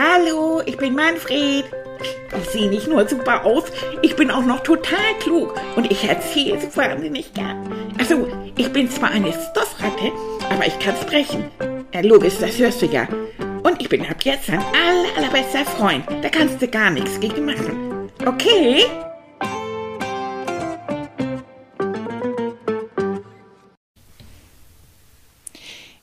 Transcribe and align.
Hallo, 0.00 0.62
ich 0.64 0.76
bin 0.76 0.94
Manfred. 0.94 1.64
Ich 2.40 2.50
sehe 2.50 2.68
nicht 2.68 2.86
nur 2.86 3.08
super 3.08 3.44
aus, 3.44 3.64
ich 4.00 4.14
bin 4.14 4.30
auch 4.30 4.44
noch 4.44 4.60
total 4.60 5.12
klug 5.18 5.60
und 5.74 5.90
ich 5.90 6.08
erzähle 6.08 6.60
so 6.60 6.68
wahnsinnig 6.76 7.34
gern. 7.34 7.68
Also, 7.98 8.28
ich 8.56 8.72
bin 8.72 8.88
zwar 8.88 9.10
eine 9.10 9.32
Stoffratte, 9.32 10.12
aber 10.48 10.64
ich 10.68 10.78
kann 10.78 10.94
sprechen. 10.94 11.50
Ja, 11.92 12.02
logisch, 12.02 12.34
das 12.38 12.56
hörst 12.58 12.80
du 12.80 12.86
ja. 12.86 13.08
Und 13.64 13.80
ich 13.80 13.88
bin 13.88 14.06
ab 14.06 14.22
jetzt 14.22 14.48
dein 14.48 14.60
aller, 14.60 15.16
allerbester 15.16 15.64
Freund. 15.64 16.04
Da 16.22 16.28
kannst 16.28 16.62
du 16.62 16.68
gar 16.68 16.90
nichts 16.90 17.18
gegen 17.18 17.44
machen. 17.44 18.08
Okay? 18.24 18.84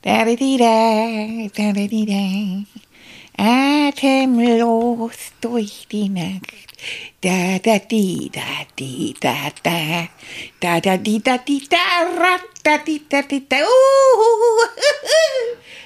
Da 0.02 0.26
da 0.26 0.34
da, 0.34 1.48
da 1.56 1.72
da 1.72 1.86
di 1.86 2.04
da. 2.04 2.75
Atemlos 3.38 5.16
durch 5.40 5.86
die 5.90 6.08
Nacht. 6.08 6.66
Da 7.20 7.58
da 7.58 7.78
di 7.78 8.30
da 8.32 8.64
di 8.76 9.14
da 9.20 9.50
da. 9.62 10.08
Da 10.60 10.80
da 10.80 10.96
di 10.96 11.20
da 11.22 11.36
di 11.38 11.66
da 11.68 11.76
ra 12.18 12.38
da 12.62 12.78
di 12.78 13.02
da 13.08 13.22
di 13.22 13.46
da. 13.46 13.56
Uh, 13.58 13.62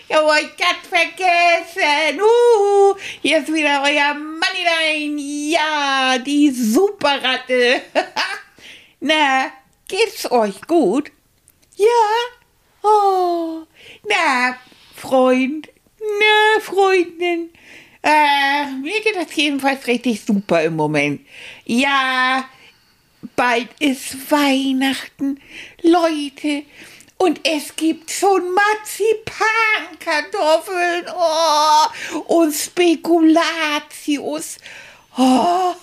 ja, 0.09 0.39
ich 0.39 0.65
hab 0.65 0.85
vergessen. 0.87 2.21
Uh, 2.21 2.95
hier 3.23 3.39
ist 3.39 3.53
wieder 3.53 3.83
euer 3.83 4.15
Moneyline. 4.15 5.21
Ja, 5.51 6.19
die 6.19 6.51
Superratte. 6.51 7.83
Na, 9.01 9.51
geht's 9.89 10.31
euch 10.31 10.61
gut? 10.63 11.11
Ja? 11.77 11.87
Oh, 12.83 13.67
na, 14.09 14.57
Freund, 14.95 15.69
na, 16.01 16.61
Freundin. 16.61 17.51
Äh, 18.03 18.71
mir 18.81 19.01
geht 19.03 19.17
das 19.17 19.37
jedenfalls 19.37 19.87
richtig 19.87 20.23
super 20.23 20.63
im 20.63 20.77
Moment. 20.77 21.21
Ja, 21.67 22.49
bald 23.37 23.69
ist 23.79 24.31
Weihnachten, 24.31 25.39
Leute. 25.83 26.63
Und 27.19 27.47
es 27.47 27.77
gibt 27.77 28.11
schon 28.11 28.55
Marzipankartoffeln 28.55 31.05
oh, 31.15 31.89
und 32.39 32.55
Spekulatius. 32.55 34.57
Oh, 35.19 35.75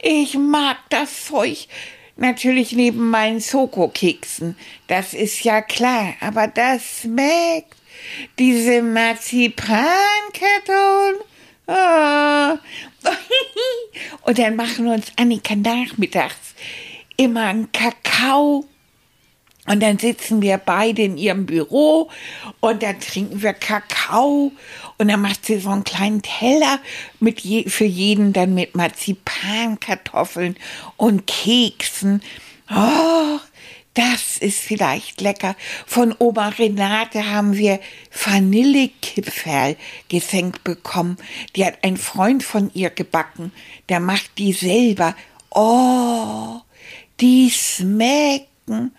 ich 0.00 0.32
mag 0.34 0.78
das 0.88 1.26
Zeug. 1.26 1.68
Natürlich 2.16 2.72
neben 2.72 3.10
meinen 3.10 3.42
Schokokeksen. 3.42 4.56
Das 4.86 5.12
ist 5.12 5.44
ja 5.44 5.60
klar. 5.60 6.14
Aber 6.20 6.46
das 6.46 7.02
schmeckt. 7.02 7.77
Diese 8.38 8.82
Marzipankartoffeln. 8.82 11.16
Oh. 11.66 12.58
Und 14.22 14.38
dann 14.38 14.56
machen 14.56 14.88
uns 14.88 15.12
Annika 15.16 15.54
nachmittags 15.54 16.54
immer 17.18 17.46
einen 17.46 17.70
Kakao. 17.72 18.64
Und 19.66 19.82
dann 19.82 19.98
sitzen 19.98 20.40
wir 20.40 20.56
beide 20.56 21.02
in 21.02 21.18
ihrem 21.18 21.44
Büro 21.44 22.08
und 22.60 22.82
dann 22.82 22.98
trinken 23.00 23.42
wir 23.42 23.52
Kakao 23.52 24.50
und 24.96 25.08
dann 25.08 25.20
macht 25.20 25.44
sie 25.44 25.60
so 25.60 25.68
einen 25.68 25.84
kleinen 25.84 26.22
Teller 26.22 26.80
mit 27.20 27.40
je, 27.40 27.68
für 27.68 27.84
jeden 27.84 28.32
dann 28.32 28.54
mit 28.54 28.74
Marzipankartoffeln 28.74 30.56
und 30.96 31.26
Keksen. 31.26 32.22
Oh, 32.70 33.38
das 33.98 34.38
ist 34.38 34.60
vielleicht 34.60 35.20
lecker. 35.20 35.56
Von 35.84 36.14
Oma 36.20 36.50
Renate 36.50 37.32
haben 37.32 37.56
wir 37.56 37.80
Vanillekipferl 38.12 39.74
geschenkt 40.08 40.62
bekommen. 40.62 41.16
Die 41.56 41.66
hat 41.66 41.78
ein 41.82 41.96
Freund 41.96 42.44
von 42.44 42.70
ihr 42.74 42.90
gebacken. 42.90 43.50
Der 43.88 43.98
macht 43.98 44.38
die 44.38 44.52
selber. 44.52 45.16
Oh, 45.50 46.60
die 47.18 47.50
schmecken. 47.50 48.92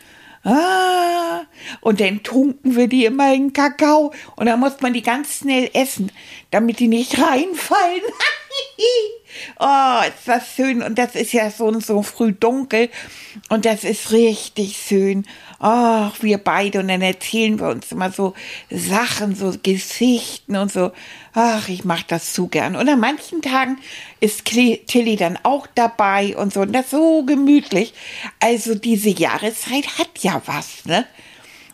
Ah, 0.43 1.45
und 1.79 2.01
dann 2.01 2.21
tunken 2.21 2.75
wir 2.75 2.87
die 2.87 3.05
immer 3.05 3.33
in 3.33 3.53
Kakao 3.53 4.13
und 4.35 4.47
dann 4.47 4.59
muss 4.59 4.81
man 4.81 4.93
die 4.93 5.01
ganz 5.01 5.39
schnell 5.39 5.69
essen, 5.73 6.11
damit 6.51 6.79
die 6.79 6.87
nicht 6.89 7.17
reinfallen. 7.17 8.01
oh, 9.59 9.99
ist 10.07 10.27
das 10.27 10.55
schön 10.55 10.81
und 10.81 10.97
das 10.97 11.15
ist 11.15 11.33
ja 11.33 11.49
so 11.51 11.79
so 11.79 12.01
früh 12.01 12.33
dunkel 12.33 12.89
und 13.49 13.65
das 13.65 13.83
ist 13.83 14.11
richtig 14.11 14.77
schön. 14.77 15.25
Ach, 15.59 16.15
wir 16.21 16.37
beide 16.37 16.79
und 16.79 16.87
dann 16.87 17.01
erzählen 17.01 17.59
wir 17.59 17.67
uns 17.69 17.91
immer 17.91 18.11
so 18.11 18.33
Sachen, 18.69 19.35
so 19.35 19.53
Geschichten 19.61 20.55
und 20.55 20.71
so. 20.71 20.91
Ach, 21.33 21.67
ich 21.69 21.83
mach 21.83 22.03
das 22.03 22.33
zu 22.33 22.47
gern. 22.47 22.75
Und 22.75 22.89
an 22.89 22.99
manchen 22.99 23.41
Tagen 23.41 23.77
ist 24.19 24.45
Tilly 24.45 25.15
dann 25.15 25.37
auch 25.43 25.67
dabei 25.75 26.35
und 26.35 26.53
so. 26.53 26.61
Und 26.61 26.73
das 26.73 26.85
ist 26.85 26.91
so 26.91 27.23
gemütlich. 27.23 27.93
Also 28.39 28.75
diese 28.75 29.09
Jahreszeit 29.09 29.97
hat 29.97 30.19
ja 30.19 30.41
was, 30.45 30.85
ne? 30.85 31.05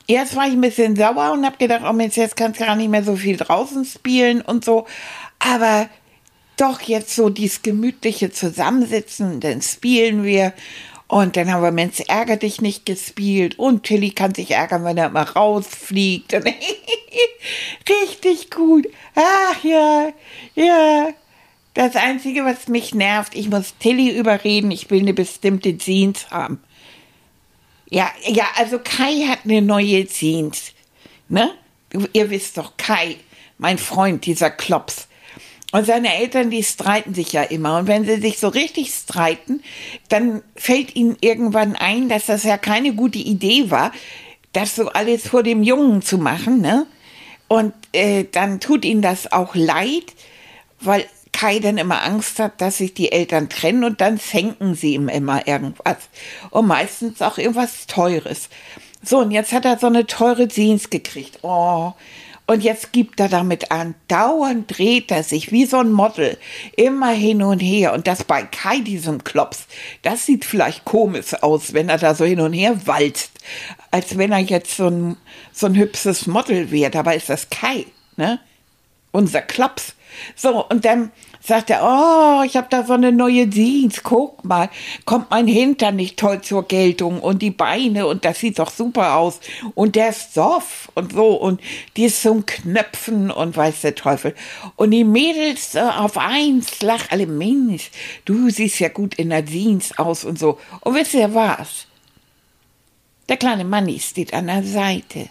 Erst 0.08 0.36
war 0.36 0.46
ich 0.46 0.54
ein 0.54 0.62
bisschen 0.62 0.96
sauer 0.96 1.32
und 1.32 1.46
hab 1.46 1.58
gedacht, 1.58 1.82
oh 1.88 1.94
Mensch, 1.94 2.16
jetzt 2.16 2.36
kannst 2.36 2.60
du 2.60 2.66
gar 2.66 2.76
nicht 2.76 2.90
mehr 2.90 3.04
so 3.04 3.16
viel 3.16 3.38
draußen 3.38 3.86
spielen 3.86 4.42
und 4.42 4.64
so. 4.64 4.86
Aber 5.40 5.90
doch 6.58 6.82
jetzt 6.82 7.16
so 7.16 7.30
dieses 7.30 7.62
gemütliche 7.62 8.32
Zusammensitzen, 8.32 9.40
dann 9.40 9.62
spielen 9.62 10.24
wir 10.24 10.54
und 11.08 11.38
dann 11.38 11.52
haben 11.52 11.62
wir 11.62 11.72
Mensch, 11.72 12.00
ärger 12.08 12.38
dich 12.38 12.62
nicht 12.62 12.86
gespielt. 12.86 13.60
Und 13.60 13.84
Tilly 13.84 14.12
kann 14.12 14.34
sich 14.34 14.52
ärgern, 14.52 14.84
wenn 14.84 14.98
er 14.98 15.10
mal 15.10 15.24
rausfliegt. 15.24 16.34
Richtig 17.90 18.50
gut. 18.50 18.88
Ach 19.14 19.64
ja, 19.64 20.10
ja. 20.56 21.10
Das 21.76 21.96
Einzige, 21.96 22.46
was 22.46 22.68
mich 22.70 22.96
nervt, 22.96 23.36
ich 23.36 23.50
muss 23.50 23.78
Tilly 23.78 24.18
überreden, 24.18 24.72
ich 24.72 24.90
will 24.90 25.02
eine 25.02 25.14
bestimmte 25.14 25.78
Jeans 25.78 26.32
haben. 26.32 26.64
Ja, 27.90 28.10
ja, 28.24 28.46
also 28.56 28.80
Kai 28.80 29.28
hat 29.28 29.40
eine 29.44 29.62
neue 29.62 30.08
Jeans. 30.08 30.72
Ne? 31.28 31.52
Ihr 32.14 32.30
wisst 32.30 32.58
doch, 32.58 32.78
Kai, 32.78 33.18
mein 33.58 33.78
Freund, 33.78 34.26
dieser 34.26 34.50
Klops. 34.50 35.08
Und 35.76 35.86
seine 35.86 36.16
Eltern, 36.16 36.50
die 36.52 36.64
streiten 36.64 37.14
sich 37.14 37.34
ja 37.34 37.44
immer. 37.44 37.78
Und 37.78 37.88
wenn 37.88 38.06
sie 38.06 38.22
sich 38.22 38.40
so 38.40 38.48
richtig 38.48 38.94
streiten, 38.94 39.62
dann 40.08 40.42
fällt 40.56 40.96
ihnen 40.96 41.18
irgendwann 41.20 41.76
ein, 41.76 42.08
dass 42.08 42.28
das 42.28 42.46
ja 42.46 42.58
keine 42.58 42.94
gute 42.94 43.20
Idee 43.20 43.70
war, 43.72 43.92
das 44.54 44.78
so 44.78 44.88
alles 44.88 45.28
vor 45.28 45.44
dem 45.44 45.64
Jungen 45.64 46.02
zu 46.02 46.18
machen. 46.18 46.62
Ne? 46.62 46.88
Und 47.50 47.74
äh, 47.92 48.24
dann 48.32 48.62
tut 48.62 48.86
ihnen 48.86 49.02
das 49.02 49.34
auch 49.34 49.54
leid, 49.54 50.14
weil 50.80 51.04
Kai 51.34 51.60
dann 51.60 51.78
immer 51.78 52.04
Angst 52.04 52.40
hat, 52.40 52.62
dass 52.62 52.78
sich 52.78 52.94
die 52.94 53.12
Eltern 53.12 53.50
trennen 53.50 53.84
und 53.84 54.00
dann 54.00 54.18
schenken 54.18 54.76
sie 54.76 54.94
ihm 54.94 55.10
immer 55.10 55.46
irgendwas. 55.46 55.98
Und 56.52 56.68
meistens 56.68 57.22
auch 57.22 57.38
irgendwas 57.38 57.86
Teures. 57.86 58.48
So, 59.04 59.20
und 59.20 59.32
jetzt 59.32 59.52
hat 59.52 59.66
er 59.66 59.78
so 59.78 59.88
eine 59.88 60.08
teure 60.08 60.48
Jeans 60.48 60.90
gekriegt. 60.90 61.40
Oh, 61.42 61.92
und 62.48 62.64
jetzt 62.64 62.94
gibt 62.94 63.20
er 63.20 63.28
damit 63.28 63.72
an. 63.72 63.96
Dauernd 64.08 64.78
dreht 64.78 65.10
er 65.10 65.24
sich 65.24 65.52
wie 65.52 65.66
so 65.66 65.78
ein 65.78 65.92
Model. 65.92 66.38
Immer 66.78 67.10
hin 67.10 67.42
und 67.42 67.60
her. 67.60 67.94
Und 67.94 68.06
das 68.06 68.24
bei 68.24 68.44
Kai, 68.44 68.80
diesem 68.80 69.24
Klops. 69.24 69.66
Das 70.04 70.28
sieht 70.28 70.46
vielleicht 70.46 70.86
komisch 70.86 71.34
aus, 71.42 71.74
wenn 71.74 71.90
er 71.90 71.98
da 71.98 72.14
so 72.14 72.24
hin 72.24 72.40
und 72.40 72.54
her 72.54 72.86
walzt. 72.86 73.32
Als 73.90 74.18
wenn 74.18 74.32
er 74.32 74.40
jetzt 74.40 74.78
so 74.78 74.88
ein, 74.88 75.18
so 75.52 75.66
ein 75.66 75.76
hübsches 75.76 76.28
Model 76.28 76.70
wäre. 76.70 76.92
Dabei 76.92 77.16
ist 77.16 77.30
das 77.30 77.50
Kai, 77.50 77.88
ne? 78.16 78.40
Unser 79.12 79.42
Klops. 79.42 79.96
So, 80.36 80.66
und 80.66 80.86
dann 80.86 81.12
sagt 81.46 81.70
er, 81.70 81.82
oh, 81.84 82.44
ich 82.44 82.58
habe 82.58 82.68
da 82.70 82.84
so 82.84 82.94
eine 82.94 83.12
neue 83.12 83.50
Jeans, 83.50 84.02
guck 84.04 84.44
mal, 84.44 84.70
kommt 85.06 85.30
mein 85.30 85.48
Hintern 85.48 85.96
nicht 85.96 86.18
toll 86.18 86.42
zur 86.42 86.68
Geltung 86.68 87.20
und 87.20 87.42
die 87.42 87.52
Beine 87.52 88.08
und 88.08 88.26
das 88.26 88.40
sieht 88.40 88.60
doch 88.60 88.72
super 88.72 89.16
aus 89.16 89.40
und 89.76 89.96
der 89.96 90.14
Stoff 90.14 90.92
und 90.96 91.14
so 91.14 91.36
und 91.36 91.62
die 91.96 92.06
ist 92.06 92.22
zum 92.22 92.46
Knöpfen 92.46 93.32
und 93.32 93.56
weiß 93.56 93.82
der 93.82 93.96
Teufel. 93.96 94.34
Und 94.76 94.92
die 94.92 95.04
Mädels 95.04 95.76
äh, 95.76 95.82
auf 95.82 96.18
eins 96.18 96.82
lach 96.82 97.12
alle, 97.12 97.28
Mensch, 97.28 97.92
du 98.26 98.50
siehst 98.50 98.80
ja 98.80 98.90
gut 98.90 99.16
in 99.16 99.30
der 99.30 99.46
Jeans 99.46 99.98
aus 99.98 100.26
und 100.26 100.40
so. 100.40 100.60
Und 100.82 100.96
wisst 100.96 101.14
ihr 101.14 101.34
was? 101.34 101.88
Der 103.30 103.38
kleine 103.38 103.66
Manni 103.66 104.00
steht 104.00 104.34
an 104.34 104.48
der 104.48 104.64
Seite. 104.64 105.30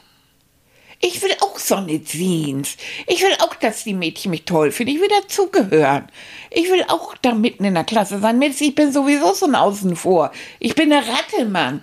Ich 1.07 1.21
will 1.23 1.33
auch 1.41 1.59
so 1.59 1.75
eine 1.75 2.03
Jeans. 2.03 2.79
Ich 3.07 3.21
will 3.21 3.35
auch, 3.41 3.55
dass 3.57 3.85
die 3.85 3.93
Mädchen 3.93 4.31
mich 4.31 4.47
toll 4.47 4.73
finden. 4.73 4.95
Ich 4.95 5.01
will 5.03 5.09
dazugehören. 5.09 6.09
Ich 6.51 6.71
will 6.71 6.83
auch 6.89 7.15
da 7.21 7.35
mitten 7.35 7.65
in 7.65 7.75
der 7.75 7.85
Klasse 7.85 8.21
sein. 8.21 8.41
Ich 8.41 8.75
bin 8.75 8.91
sowieso 8.91 9.35
so 9.35 9.45
ein 9.45 9.55
Außen 9.55 9.97
vor. 9.97 10.33
Ich 10.61 10.75
bin 10.75 10.91
eine 10.91 11.07
Ratte, 11.07 11.45
Mann. 11.45 11.83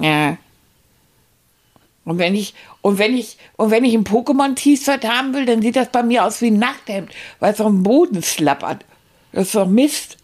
Ja. 0.00 0.36
Und 2.04 2.18
wenn 2.18 2.34
ich, 2.34 2.54
und 2.82 2.98
wenn 2.98 3.16
ich, 3.16 3.38
und 3.56 3.70
wenn 3.70 3.84
ich 3.84 3.94
ein 3.94 4.02
Pokémon-T-Shirt 4.02 5.04
haben 5.04 5.32
will, 5.32 5.46
dann 5.46 5.62
sieht 5.62 5.76
das 5.76 5.90
bei 5.90 6.02
mir 6.02 6.24
aus 6.24 6.40
wie 6.42 6.50
ein 6.50 6.58
Nachthemd, 6.58 7.12
weil 7.38 7.52
es 7.52 7.60
auf 7.60 7.68
dem 7.68 7.84
Boden 7.84 8.20
slappert. 8.20 8.84
Das 9.30 9.46
ist 9.46 9.54
doch 9.54 9.68
Mist. 9.68 10.16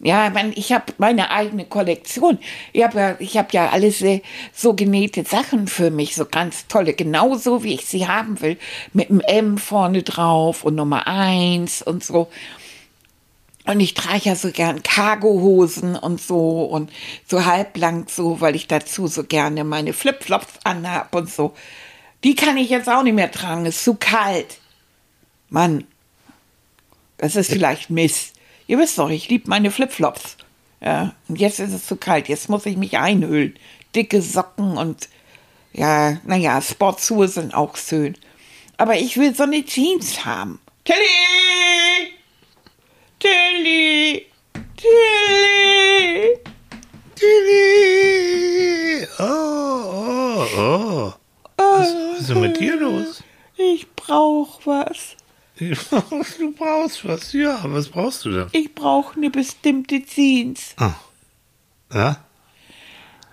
Ja, 0.00 0.28
man, 0.28 0.52
ich 0.54 0.72
habe 0.72 0.92
meine 0.98 1.30
eigene 1.30 1.64
Kollektion. 1.64 2.38
Ich 2.74 2.82
habe 2.82 2.98
ja, 2.98 3.16
ich 3.18 3.38
hab 3.38 3.54
ja 3.54 3.70
alles 3.70 4.02
äh, 4.02 4.20
so 4.52 4.74
genähte 4.74 5.24
Sachen 5.24 5.68
für 5.68 5.90
mich, 5.90 6.14
so 6.14 6.26
ganz 6.26 6.66
tolle, 6.66 6.92
genauso 6.92 7.64
wie 7.64 7.74
ich 7.74 7.86
sie 7.86 8.06
haben 8.06 8.40
will. 8.42 8.58
Mit 8.92 9.08
einem 9.08 9.20
M 9.20 9.58
vorne 9.58 10.02
drauf 10.02 10.64
und 10.64 10.74
Nummer 10.74 11.06
eins 11.06 11.80
und 11.80 12.04
so. 12.04 12.28
Und 13.64 13.80
ich 13.80 13.94
trage 13.94 14.20
ja 14.24 14.36
so 14.36 14.52
gern 14.52 14.82
Cargohosen 14.82 15.96
und 15.96 16.20
so 16.20 16.64
und 16.64 16.92
so 17.26 17.46
halblang 17.46 18.06
so, 18.06 18.40
weil 18.40 18.54
ich 18.54 18.68
dazu 18.68 19.08
so 19.08 19.24
gerne 19.24 19.64
meine 19.64 19.92
Flipflops 19.92 20.60
anhab 20.62 21.14
und 21.14 21.30
so. 21.30 21.54
Die 22.22 22.34
kann 22.34 22.58
ich 22.58 22.70
jetzt 22.70 22.88
auch 22.88 23.02
nicht 23.02 23.14
mehr 23.14 23.30
tragen, 23.30 23.66
ist 23.66 23.82
zu 23.82 23.94
kalt. 23.94 24.58
Mann, 25.48 25.84
das 27.18 27.34
ist 27.34 27.50
vielleicht 27.50 27.90
Mist. 27.90 28.35
Ihr 28.66 28.78
wisst 28.78 28.98
doch, 28.98 29.10
ich 29.10 29.28
liebe 29.28 29.48
meine 29.48 29.70
Flipflops. 29.70 30.36
Ja, 30.80 31.14
und 31.28 31.40
jetzt 31.40 31.60
ist 31.60 31.72
es 31.72 31.86
zu 31.86 31.96
kalt. 31.96 32.28
Jetzt 32.28 32.48
muss 32.48 32.66
ich 32.66 32.76
mich 32.76 32.98
einhüllen. 32.98 33.56
Dicke 33.94 34.20
Socken 34.20 34.76
und 34.76 35.08
ja, 35.72 36.18
naja, 36.24 36.60
Sportschuhe 36.60 37.28
sind 37.28 37.54
auch 37.54 37.76
schön. 37.76 38.16
Aber 38.76 38.96
ich 38.96 39.16
will 39.16 39.34
so 39.34 39.44
eine 39.44 39.64
Jeans 39.64 40.24
haben. 40.24 40.60
Tilly! 40.84 42.12
Tilly! 43.18 44.26
Tilly! 44.76 46.38
Tilly! 47.14 49.08
Oh, 49.18 50.46
oh, 50.56 50.56
oh. 50.56 51.12
Was 51.56 52.20
ist 52.20 52.30
denn 52.30 52.40
mit 52.40 52.60
dir 52.60 52.76
los? 52.76 53.22
Ich 53.56 53.90
brauch 53.94 54.60
was. 54.64 55.15
Du 55.58 56.52
brauchst 56.52 57.06
was. 57.08 57.32
Ja, 57.32 57.58
was 57.64 57.88
brauchst 57.88 58.24
du 58.24 58.30
denn? 58.30 58.46
Ich 58.52 58.74
brauche 58.74 59.16
eine 59.16 59.30
bestimmte 59.30 60.02
Jeans. 60.04 60.74
Ah. 60.76 60.94
Ja? 61.92 62.18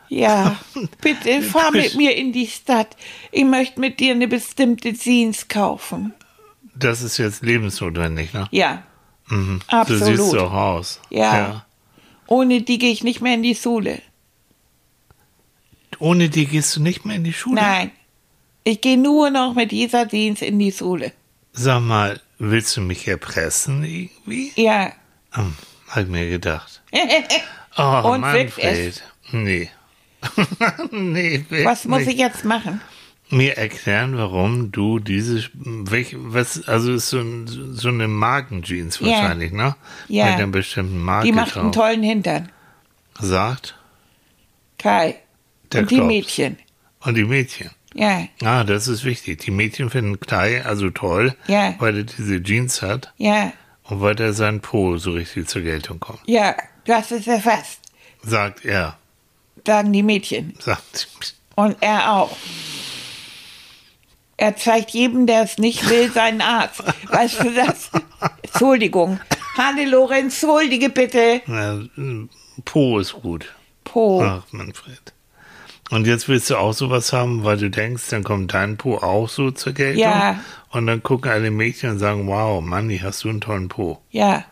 Ja, 0.10 0.58
bitte 1.02 1.42
fahr 1.42 1.72
mit 1.72 1.96
mir 1.96 2.16
in 2.16 2.32
die 2.32 2.48
Stadt. 2.48 2.96
Ich 3.32 3.44
möchte 3.44 3.80
mit 3.80 4.00
dir 4.00 4.14
eine 4.14 4.28
bestimmte 4.28 4.94
Jeans 4.94 5.48
kaufen. 5.48 6.14
Das 6.76 7.02
ist 7.02 7.18
jetzt 7.18 7.44
lebensnotwendig, 7.44 8.34
ne? 8.34 8.48
Ja, 8.52 8.84
Mhm. 9.30 9.62
Absolut. 9.68 10.02
Du 10.02 10.06
siehst 10.18 10.34
doch 10.34 10.52
aus. 10.52 11.00
Ja. 11.10 11.66
ohne 12.28 12.62
die 12.62 12.78
gehe 12.78 12.92
ich 12.92 13.04
nicht 13.06 13.22
mehr 13.22 13.36
in 13.36 13.42
die 13.44 13.56
Schule. 13.56 14.02
Ohne 16.00 16.28
die 16.30 16.46
gehst 16.46 16.76
du 16.76 16.82
nicht 16.82 17.06
mehr 17.06 17.16
in 17.16 17.24
die 17.24 17.32
Schule? 17.34 17.56
Nein, 17.62 17.92
ich 18.66 18.82
gehe 18.82 18.98
nur 18.98 19.30
noch 19.30 19.54
mit 19.56 19.72
dieser 19.72 20.08
Jeans 20.10 20.42
in 20.42 20.60
die 20.60 20.74
Schule. 20.74 21.14
Sag 21.54 21.82
mal, 21.82 22.20
willst 22.40 22.76
du 22.78 22.82
mich 22.82 23.08
erpressen 23.08 23.84
irgendwie? 23.84 24.52
Ja. 24.56 24.92
Hm, 25.32 25.54
hab 25.90 26.08
mir 26.08 26.30
gedacht. 26.30 26.82
Oh, 27.76 28.12
Und 28.14 28.22
Manfred. 28.22 29.02
Nee. 29.32 29.68
nee, 30.92 31.44
Was 31.64 31.86
muss 31.86 32.00
nicht. 32.02 32.10
ich 32.10 32.18
jetzt 32.20 32.46
machen? 32.46 32.82
mir 33.30 33.58
erklären, 33.58 34.16
warum 34.16 34.72
du 34.72 35.00
diese, 35.00 35.44
welch, 35.56 36.16
was, 36.20 36.68
also 36.68 36.94
ist 36.94 37.10
so, 37.10 37.18
ein, 37.20 37.48
so 37.74 37.88
eine 37.88 38.08
Markenjeans 38.08 39.00
Ja. 39.00 39.08
wahrscheinlich, 39.08 39.52
ne? 39.54 39.76
Ja. 40.08 40.26
Mit 40.26 40.34
einer 40.36 40.48
bestimmten 40.48 41.00
Marke 41.02 41.26
Die 41.26 41.32
macht 41.32 41.58
einen 41.58 41.72
drauf. 41.72 41.84
tollen 41.84 42.04
Hintern. 42.04 42.52
Sagt 43.20 43.76
Kai. 44.78 45.16
Der 45.72 45.82
Und 45.82 45.90
die 45.90 45.96
glaubt's. 45.96 46.14
Mädchen. 46.14 46.58
und 47.00 47.16
die 47.16 47.24
Mädchen. 47.24 47.72
Ja, 47.94 48.24
Ah, 48.44 48.64
das 48.64 48.88
ist 48.88 49.04
wichtig. 49.04 49.40
Die 49.42 49.52
Mädchen 49.52 49.90
finden 49.90 50.20
Kai 50.20 50.64
also 50.66 50.90
toll, 50.90 51.36
Ja. 51.48 51.76
weil 51.80 51.98
er 51.98 52.04
diese 52.04 52.42
Jeans 52.42 52.82
hat 52.82 53.14
ja, 53.18 53.54
und 53.84 54.02
weil 54.02 54.20
er 54.20 54.34
sein 54.34 54.62
Po 54.62 54.98
so 54.98 55.12
richtig 55.12 55.48
zur 55.48 55.62
Geltung 55.62 56.00
kommt. 56.00 56.20
ja, 56.26 56.56
das 56.86 57.12
ist 57.12 57.28
erfasst, 57.28 57.80
Sagt 58.24 58.66
er. 58.66 58.98
sagen 59.66 59.94
die 59.94 60.04
Mädchen. 60.04 60.54
Sagt. 60.60 61.08
Und 61.56 61.78
er 61.82 62.12
auch. 62.14 62.36
Er 64.38 64.56
zeigt 64.58 64.90
jedem, 64.92 65.28
der 65.28 65.44
es 65.44 65.58
nicht 65.60 65.88
will, 65.90 66.12
seinen 66.12 66.42
Arzt. 66.42 66.84
Weißt 67.10 67.44
du 67.44 67.52
das? 67.54 67.92
Entschuldigung. 68.42 69.20
Hannelore, 69.58 70.16
entschuldige 70.16 70.90
bitte. 70.90 71.42
Na, 71.46 71.80
po 72.66 73.00
ist 73.00 73.14
gut. 73.14 73.54
Po. 73.84 74.24
Ach, 74.24 74.44
Manfred. 74.52 75.13
Und 75.94 76.08
jetzt 76.08 76.28
willst 76.28 76.50
du 76.50 76.58
auch 76.58 76.74
sowas 76.74 77.14
haben, 77.14 77.44
weil 77.44 77.58
du 77.58 77.70
denkst, 77.70 78.10
dann 78.10 78.24
kommt 78.24 78.52
dein 78.56 78.78
Po 78.78 78.98
auch 78.98 79.30
so 79.30 79.52
zur 79.52 79.74
Geltung. 79.74 80.02
Ja. 80.02 80.40
Und 80.72 80.88
dann 80.88 81.04
gucken 81.04 81.30
alle 81.30 81.52
Mädchen 81.52 81.92
und 81.92 82.00
sagen, 82.00 82.26
wow, 82.26 82.64
Manni, 82.64 82.98
hast 82.98 83.24
du 83.24 83.30
einen 83.30 83.42
tollen 83.42 83.68
Po. 83.68 84.02
Ja, 84.10 84.44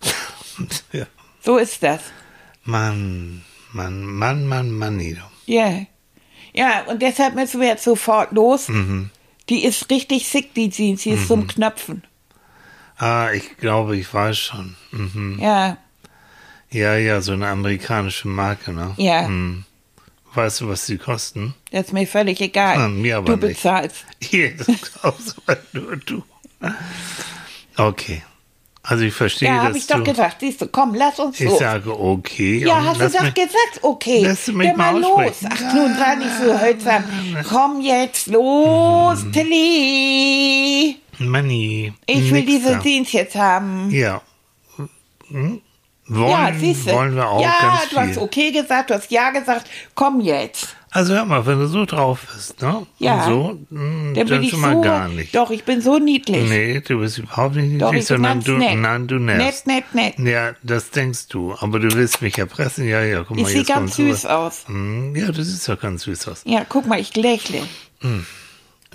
ja. 0.92 1.04
so 1.42 1.58
ist 1.58 1.82
das. 1.82 2.00
Mann, 2.64 3.42
Mann, 3.72 4.02
Mann, 4.02 4.46
Mann, 4.46 4.70
Manni. 4.70 5.14
du. 5.14 5.52
Ja. 5.52 5.82
Ja, 6.54 6.84
und 6.86 7.02
deshalb 7.02 7.34
müssen 7.34 7.60
wir 7.60 7.68
jetzt 7.68 7.84
sofort 7.84 8.32
los. 8.32 8.68
Mhm. 8.68 9.10
Die 9.50 9.62
ist 9.62 9.90
richtig 9.90 10.26
sick, 10.26 10.54
die 10.54 10.70
Jeans. 10.70 11.02
Die 11.02 11.10
ist 11.10 11.28
zum 11.28 11.46
Knöpfen. 11.48 12.02
Ah, 12.96 13.28
ich 13.34 13.58
glaube, 13.58 13.96
ich 13.98 14.12
weiß 14.12 14.38
schon. 14.38 14.74
Mhm. 14.90 15.38
Ja, 15.38 15.76
Ja, 16.70 16.96
ja, 16.96 17.20
so 17.20 17.32
eine 17.32 17.48
amerikanische 17.48 18.26
Marke, 18.28 18.72
ne? 18.72 18.94
Ja. 18.96 19.28
Mhm. 19.28 19.64
Weißt 20.34 20.60
du, 20.60 20.68
was 20.68 20.86
die 20.86 20.98
kosten? 20.98 21.54
das 21.72 21.86
ist 21.86 21.92
mir 21.92 22.06
völlig 22.06 22.40
egal. 22.40 22.76
Ah, 22.78 22.88
mir 22.88 23.16
aber 23.16 23.36
du 23.36 23.46
nicht. 23.48 23.56
bezahlst. 23.56 24.04
Hier, 24.22 24.56
das 24.56 24.66
glaubst 24.66 25.36
du, 25.72 25.80
nur 25.80 25.96
du. 25.96 26.22
Okay. 27.76 28.22
Also 28.82 29.04
ich 29.04 29.12
verstehe, 29.12 29.48
Ja, 29.48 29.56
dass 29.56 29.64
habe 29.66 29.78
ich 29.78 29.86
doch 29.86 30.02
gesagt. 30.04 30.36
Siehst 30.40 30.62
du, 30.62 30.66
komm, 30.68 30.94
lass 30.94 31.18
uns 31.18 31.38
Ich 31.38 31.46
los. 31.46 31.58
sage 31.58 31.98
okay. 31.98 32.58
Ja, 32.64 32.82
hast 32.82 33.00
du 33.00 33.08
doch 33.10 33.22
mich- 33.24 33.34
gesagt, 33.34 33.80
okay. 33.82 34.22
Lass 34.24 34.46
du 34.46 34.52
mich 34.52 34.68
Dann 34.68 34.76
mal 34.78 34.92
mal 34.94 35.00
los. 35.02 35.36
Ach, 35.48 35.74
nun 35.74 35.94
sei 35.96 36.14
nicht 36.16 36.30
so 36.42 36.58
hölzern. 36.58 37.04
Komm 37.48 37.80
jetzt 37.82 38.26
los, 38.28 39.22
Mhm. 39.24 39.32
Tilly. 39.32 40.96
Manni. 41.18 41.92
Ich 42.06 42.32
will 42.32 42.46
diese. 42.46 42.78
Jeans 42.82 43.12
jetzt 43.12 43.34
haben. 43.36 43.90
Ja. 43.90 44.22
Hm? 45.28 45.60
Wollen, 46.12 46.30
ja, 46.30 46.52
siehst 46.58 46.86
du. 46.88 46.92
wollen 46.92 47.14
wir 47.14 47.28
auch 47.28 47.40
ja, 47.40 47.54
ganz 47.60 47.88
du 47.90 47.96
hast 47.96 48.08
viel. 48.14 48.18
okay 48.18 48.50
gesagt, 48.52 48.90
du 48.90 48.94
hast 48.94 49.10
ja 49.10 49.30
gesagt. 49.30 49.68
Komm 49.94 50.20
jetzt. 50.20 50.74
Also 50.92 51.14
hör 51.14 51.24
mal, 51.24 51.46
wenn 51.46 51.60
du 51.60 51.68
so 51.68 51.84
drauf 51.84 52.26
bist, 52.34 52.60
ne? 52.62 52.84
Ja. 52.98 53.26
Und 53.26 53.30
so, 53.32 53.58
hm, 53.76 54.12
Dann 54.16 54.26
bin 54.26 54.42
ich 54.42 54.50
schon 54.50 54.60
mal 54.60 54.74
so. 54.74 54.80
gar 54.80 55.06
nicht. 55.08 55.32
Doch, 55.36 55.52
ich 55.52 55.62
bin 55.62 55.80
so 55.80 55.98
niedlich. 56.00 56.48
Nee, 56.48 56.80
du 56.80 56.98
bist 56.98 57.18
überhaupt 57.18 57.54
nicht 57.54 57.80
Doch, 57.80 57.92
niedlich, 57.92 58.02
ich 58.02 58.08
bin 58.08 58.16
sondern 58.16 58.32
ganz 58.38 58.44
du, 58.46 58.52
nett. 58.54 58.76
nein, 58.76 59.06
du 59.06 59.18
nervst. 59.20 59.68
Nett, 59.68 59.94
nett, 59.94 60.18
nett. 60.18 60.28
Ja, 60.28 60.50
das 60.64 60.90
denkst 60.90 61.28
du. 61.28 61.54
Aber 61.60 61.78
du 61.78 61.92
willst 61.94 62.22
mich 62.22 62.36
erpressen? 62.38 62.88
Ja, 62.88 63.02
ja, 63.02 63.22
guck 63.22 63.36
Ich 63.36 63.44
mal, 63.44 63.48
sehe 63.50 63.58
jetzt 63.58 63.68
ganz 63.68 63.94
kommt 63.94 64.08
süß 64.08 64.22
sowas. 64.22 64.34
aus. 64.34 64.62
Hm, 64.66 65.14
Ja, 65.14 65.30
du 65.30 65.44
siehst 65.44 65.68
doch 65.68 65.78
ganz 65.78 66.02
süß 66.02 66.26
aus. 66.26 66.42
Ja, 66.44 66.64
guck 66.68 66.88
mal, 66.88 66.98
ich 66.98 67.14
lächle. 67.14 67.60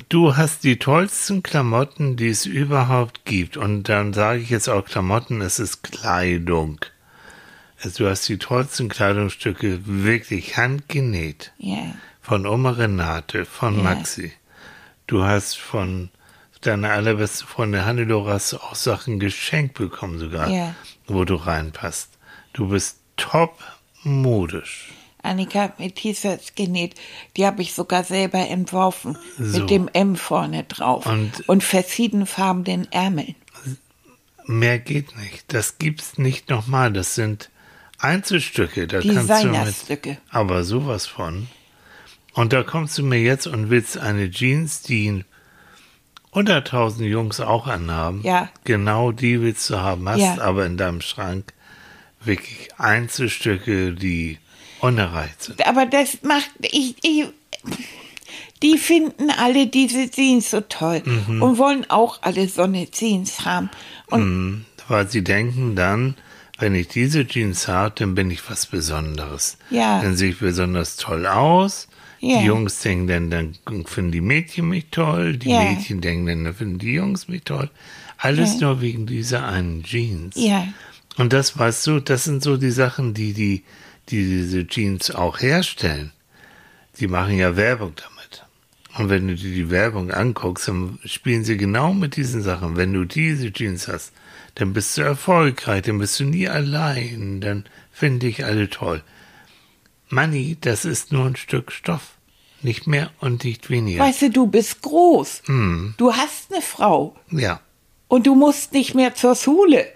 Du 0.09 0.35
hast 0.35 0.65
die 0.65 0.77
tollsten 0.77 1.43
Klamotten, 1.43 2.17
die 2.17 2.27
es 2.27 2.45
überhaupt 2.45 3.23
gibt. 3.23 3.55
Und 3.55 3.83
dann 3.87 4.11
sage 4.11 4.39
ich 4.41 4.49
jetzt 4.49 4.67
auch 4.67 4.83
Klamotten, 4.83 5.39
es 5.39 5.59
ist 5.59 5.81
Kleidung. 5.83 6.79
Also 7.85 8.03
du 8.05 8.09
hast 8.09 8.27
die 8.27 8.39
tollsten 8.39 8.89
Kleidungsstücke 8.89 9.81
wirklich 9.85 10.57
handgenäht. 10.57 11.51
Ja. 11.59 11.93
Von 12.19 12.47
Oma 12.47 12.71
Renate, 12.71 13.45
von 13.45 13.77
Ja. 13.77 13.83
Maxi. 13.83 14.31
Du 15.05 15.23
hast 15.23 15.55
von 15.55 16.09
deiner 16.61 16.89
allerbeste 16.89 17.45
Freundin 17.45 17.85
Hannelore 17.85 18.33
hast 18.33 18.53
du 18.53 18.57
auch 18.57 18.73
Sachen 18.73 19.19
geschenkt 19.19 19.75
bekommen 19.75 20.17
sogar, 20.17 20.49
Ja. 20.49 20.73
wo 21.05 21.25
du 21.25 21.35
reinpasst. 21.35 22.09
Du 22.53 22.69
bist 22.69 22.97
top 23.17 23.59
modisch. 24.01 24.89
Annika 25.21 25.59
hat 25.61 25.79
mir 25.79 25.93
T-Shirts 25.93 26.55
genäht. 26.55 26.95
Die 27.37 27.45
habe 27.45 27.61
ich 27.61 27.75
sogar 27.75 28.03
selber 28.03 28.39
entworfen. 28.49 29.15
So. 29.37 29.59
Mit 29.59 29.69
dem 29.69 29.89
M 29.93 30.15
vorne 30.15 30.63
drauf. 30.63 31.05
Und- 31.05 31.47
Und 31.47 31.63
verschiedenfarbenen 31.63 32.91
Ärmeln. 32.91 33.35
Mehr 34.47 34.79
geht 34.79 35.15
nicht. 35.19 35.53
Das 35.53 35.77
gibt's 35.77 36.17
nicht 36.17 36.49
nochmal. 36.49 36.91
Das 36.91 37.13
sind 37.13 37.51
Einzelstücke. 38.05 38.87
Da 38.87 39.01
kannst 39.01 39.43
du 39.43 39.47
mit, 39.49 40.17
aber 40.29 40.63
sowas 40.63 41.05
von. 41.05 41.47
Und 42.33 42.53
da 42.53 42.63
kommst 42.63 42.97
du 42.97 43.03
mir 43.03 43.21
jetzt 43.21 43.47
und 43.47 43.69
willst 43.69 43.97
eine 43.97 44.29
Jeans, 44.29 44.81
die 44.81 45.23
100.000 46.33 47.03
Jungs 47.05 47.39
auch 47.39 47.67
anhaben. 47.67 48.21
Ja. 48.23 48.49
Genau 48.65 49.11
die 49.11 49.41
willst 49.41 49.69
du 49.69 49.77
haben. 49.77 50.07
Hast 50.09 50.19
Ja. 50.19 50.41
aber 50.41 50.65
in 50.65 50.75
deinem 50.77 51.01
Schrank 51.01 51.53
wirklich 52.21 52.69
Einzelstücke, 52.77 53.93
die 53.93 54.37
unerreicht 54.81 55.43
sind. 55.43 55.65
Aber 55.65 55.85
das 55.85 56.23
macht, 56.23 56.49
ich, 56.59 56.95
ich, 57.03 57.25
die 58.61 58.77
finden 58.77 59.29
alle 59.29 59.67
diese 59.67 60.09
Jeans 60.09 60.51
so 60.51 60.59
toll. 60.61 61.03
Mhm. 61.05 61.41
Und 61.41 61.57
wollen 61.57 61.89
auch 61.89 62.21
alle 62.21 62.47
so 62.49 62.63
eine 62.63 62.89
Jeans 62.91 63.45
haben. 63.45 63.69
Und 64.07 64.21
Mhm. 64.25 64.65
Weil 64.87 65.07
sie 65.07 65.23
denken 65.23 65.75
dann, 65.75 66.15
wenn 66.57 66.73
ich 66.75 66.87
diese 66.87 67.27
Jeans 67.27 67.67
habe, 67.67 67.93
dann 67.97 68.15
bin 68.15 68.31
ich 68.31 68.49
was 68.49 68.65
Besonderes. 68.65 69.57
Ja. 69.69 70.01
Dann 70.01 70.15
sehe 70.15 70.29
ich 70.31 70.39
besonders 70.39 70.95
toll 70.97 71.25
aus. 71.27 71.87
Ja. 72.19 72.39
Die 72.39 72.45
Jungs 72.45 72.79
denken 72.79 73.29
dann, 73.29 73.55
dann 73.65 73.85
finden 73.85 74.11
die 74.11 74.21
Mädchen 74.21 74.69
mich 74.69 74.85
toll. 74.91 75.37
Die 75.37 75.49
Ja. 75.49 75.61
Mädchen 75.63 76.01
denken 76.01 76.25
dann, 76.27 76.43
dann 76.45 76.53
finden 76.55 76.79
die 76.79 76.93
Jungs 76.93 77.27
mich 77.27 77.43
toll. 77.43 77.69
Alles 78.17 78.59
nur 78.61 78.79
wegen 78.81 79.05
dieser 79.05 79.45
einen 79.45 79.83
Jeans. 79.83 80.35
ja, 80.37 80.65
Und 81.17 81.33
das 81.33 81.57
weißt 81.59 81.85
du, 81.87 81.99
das 81.99 82.23
sind 82.23 82.41
so 82.41 82.55
die 82.57 82.71
Sachen, 82.71 83.13
die, 83.13 83.33
die, 83.33 83.63
die 84.09 84.23
diese 84.25 84.65
Jeans 84.65 85.11
auch 85.11 85.41
herstellen. 85.41 86.11
Die 86.99 87.07
machen 87.07 87.37
ja 87.37 87.57
Werbung 87.57 87.93
damit. 87.95 88.45
Und 88.97 89.09
wenn 89.09 89.27
du 89.27 89.35
dir 89.35 89.53
die 89.53 89.69
Werbung 89.69 90.11
anguckst, 90.11 90.69
dann 90.69 90.97
spielen 91.03 91.43
sie 91.43 91.57
genau 91.57 91.93
mit 91.93 92.15
diesen 92.15 92.41
Sachen. 92.41 92.77
Wenn 92.77 92.93
du 92.93 93.03
diese 93.03 93.51
Jeans 93.51 93.89
hast, 93.89 94.13
dann 94.55 94.73
bist 94.73 94.97
du 94.97 95.01
erfolgreich, 95.01 95.83
dann 95.83 95.99
bist 95.99 96.19
du 96.19 96.23
nie 96.25 96.47
allein, 96.49 97.41
dann 97.41 97.65
finde 97.91 98.27
ich 98.27 98.43
alle 98.45 98.69
toll. 98.69 99.03
Money, 100.09 100.57
das 100.61 100.85
ist 100.85 101.11
nur 101.11 101.25
ein 101.25 101.35
Stück 101.35 101.71
Stoff. 101.71 102.11
Nicht 102.61 102.87
mehr 102.87 103.11
und 103.19 103.43
nicht 103.43 103.69
weniger. 103.69 104.03
Weißt 104.03 104.23
du, 104.23 104.29
du 104.31 104.47
bist 104.47 104.81
groß. 104.81 105.43
Hm. 105.45 105.93
Du 105.97 106.13
hast 106.13 106.51
eine 106.51 106.61
Frau. 106.61 107.15
Ja. 107.29 107.59
Und 108.07 108.25
du 108.27 108.33
musst 108.35 108.73
nicht 108.73 108.95
mehr 108.95 109.13
zur 109.13 109.35
Schule. 109.35 109.87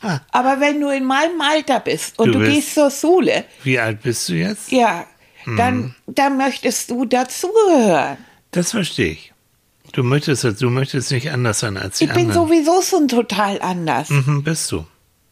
Ah. 0.00 0.20
Aber 0.30 0.60
wenn 0.60 0.80
du 0.80 0.88
in 0.90 1.04
meinem 1.04 1.40
Alter 1.40 1.80
bist 1.80 2.18
und 2.18 2.28
Du 2.28 2.32
du, 2.34 2.38
bist- 2.40 2.52
gehst 2.52 2.74
zur 2.74 2.90
Schule, 2.90 3.44
Wie 3.64 3.78
alt 3.78 4.00
bist 4.02 4.28
du 4.28 4.34
jetzt? 4.34 4.70
ja, 4.70 5.06
Hm. 5.44 5.56
dann, 5.56 5.94
dann 6.06 6.36
möchtest 6.36 6.90
du 6.90 7.04
dazugehören. 7.04 8.16
Das 8.52 8.70
verstehe 8.70 9.12
ich. 9.12 9.32
Du 9.92 10.02
möchtest, 10.02 10.44
du 10.60 10.70
möchtest 10.70 11.10
nicht 11.10 11.30
anders 11.30 11.60
sein 11.60 11.76
als 11.76 11.98
die 11.98 12.04
Ich 12.04 12.12
bin 12.12 12.30
anderen. 12.30 12.48
sowieso 12.48 12.82
schon 12.82 13.08
total 13.08 13.60
anders. 13.62 14.10
mhm, 14.10 14.42
bist 14.44 14.70
du. 14.72 14.86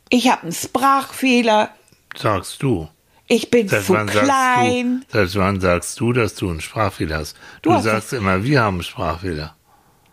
Ich 0.08 0.30
habe 0.30 0.42
einen 0.42 0.52
Sprachfehler. 0.52 1.70
Sagst 2.16 2.62
du. 2.62 2.88
Ich 3.28 3.50
bin 3.50 3.68
Seit 3.68 3.84
zu 3.84 3.94
klein. 3.94 5.04
du? 5.10 5.18
Seit 5.26 5.34
wann 5.36 5.60
sagst 5.60 5.98
du, 6.00 6.12
dass 6.12 6.34
du 6.36 6.48
einen 6.48 6.60
Sprachfehler 6.60 7.18
hast? 7.18 7.36
Du, 7.62 7.70
Du 7.70 7.76
hast 7.76 7.84
sagst 7.84 8.12
immer, 8.12 8.44
wir 8.44 8.62
haben 8.62 8.76
einen 8.76 8.82
Sprachfehler. 8.84 9.54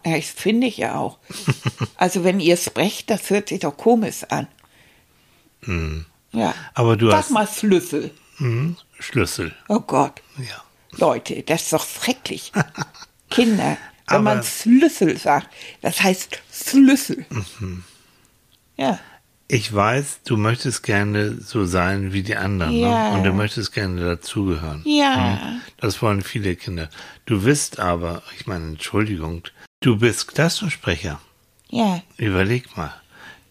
Ja, 0.05 0.15
das 0.17 0.25
finde 0.31 0.67
ich 0.67 0.77
ja 0.77 0.95
auch. 0.95 1.19
also 1.95 2.23
wenn 2.23 2.39
ihr 2.39 2.57
sprecht, 2.57 3.09
das 3.09 3.29
hört 3.29 3.49
sich 3.49 3.59
doch 3.61 3.77
komisch 3.77 4.23
an. 4.29 4.47
Ja. 5.61 5.67
Hm. 5.67 6.05
Aber 6.73 6.97
du 6.97 7.09
Sag 7.09 7.19
hast 7.19 7.29
mal 7.29 7.47
Schlüssel. 7.47 8.11
mhm, 8.39 8.75
Schlüssel. 8.99 9.53
Oh 9.69 9.79
Gott. 9.79 10.21
Ja. 10.37 10.63
Leute, 10.97 11.43
das 11.43 11.63
ist 11.63 11.73
doch 11.73 11.85
schrecklich. 11.87 12.51
Kinder, 13.29 13.77
wenn 14.13 14.27
Aber- 14.27 14.35
man 14.35 14.43
Schlüssel 14.43 15.17
sagt, 15.17 15.49
das 15.81 16.01
heißt 16.01 16.39
Schlüssel. 16.51 17.25
Mhm. 17.59 17.83
Ja. 18.77 18.99
Ich 19.49 19.71
weiß, 19.71 20.21
du 20.25 20.37
möchtest 20.37 20.81
gerne 20.83 21.35
so 21.39 21.65
sein 21.65 22.13
wie 22.13 22.23
die 22.23 22.35
anderen. 22.37 22.71
Ja. 22.73 23.11
Ne? 23.11 23.17
Und 23.17 23.23
du 23.23 23.33
möchtest 23.33 23.73
gerne 23.73 24.01
dazugehören. 24.01 24.81
Ja. 24.85 25.59
Das 25.77 26.01
wollen 26.01 26.21
viele 26.21 26.55
Kinder. 26.55 26.89
Du 27.25 27.41
bist 27.43 27.77
aber, 27.79 28.23
ich 28.39 28.47
meine, 28.47 28.65
Entschuldigung, 28.69 29.43
du 29.81 29.97
bist 29.97 30.29
Klassensprecher. 30.29 31.19
Ja. 31.69 32.01
Überleg 32.17 32.75
mal. 32.77 32.93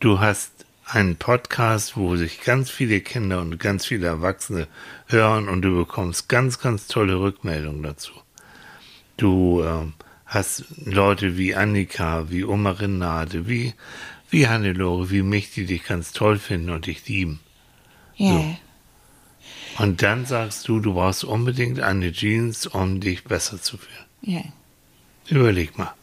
Du 0.01 0.19
hast 0.19 0.51
einen 0.87 1.17
Podcast, 1.17 1.97
wo 1.97 2.17
sich 2.17 2.41
ganz 2.41 2.71
viele 2.71 3.01
Kinder 3.01 3.41
und 3.41 3.59
ganz 3.61 3.87
viele 3.87 4.07
Erwachsene 4.09 4.67
hören 5.07 5.49
und 5.49 5.63
du 5.63 5.77
bekommst 5.77 6.29
ganz, 6.29 6.59
ganz 6.59 6.87
tolle 6.89 7.21
Rückmeldungen 7.21 7.83
dazu. 7.83 8.13
Du 9.17 9.63
ähm, 9.63 9.93
hast 10.33 10.65
Leute 10.85 11.37
wie 11.37 11.55
Annika, 11.55 12.31
wie 12.31 12.45
Oma 12.45 12.71
Renate, 12.71 13.47
wie, 13.49 13.75
wie 14.31 14.49
Hannelore, 14.49 15.11
wie 15.11 15.23
mich, 15.23 15.51
die 15.53 15.67
dich 15.67 15.85
ganz 15.85 16.13
toll 16.13 16.39
finden 16.39 16.71
und 16.71 16.87
dich 16.87 17.07
lieben. 17.07 17.41
Ja. 18.17 18.57
Und 19.79 20.03
dann 20.03 20.25
sagst 20.25 20.69
du, 20.69 20.81
du 20.81 20.95
brauchst 20.95 21.25
unbedingt 21.25 21.81
eine 21.81 22.13
Jeans, 22.13 22.67
um 22.67 23.01
dich 23.01 23.25
besser 23.25 23.61
zu 23.61 23.77
fühlen. 23.77 24.07
ja. 24.23 24.43
Überleg 25.29 25.79
mal. 25.79 25.95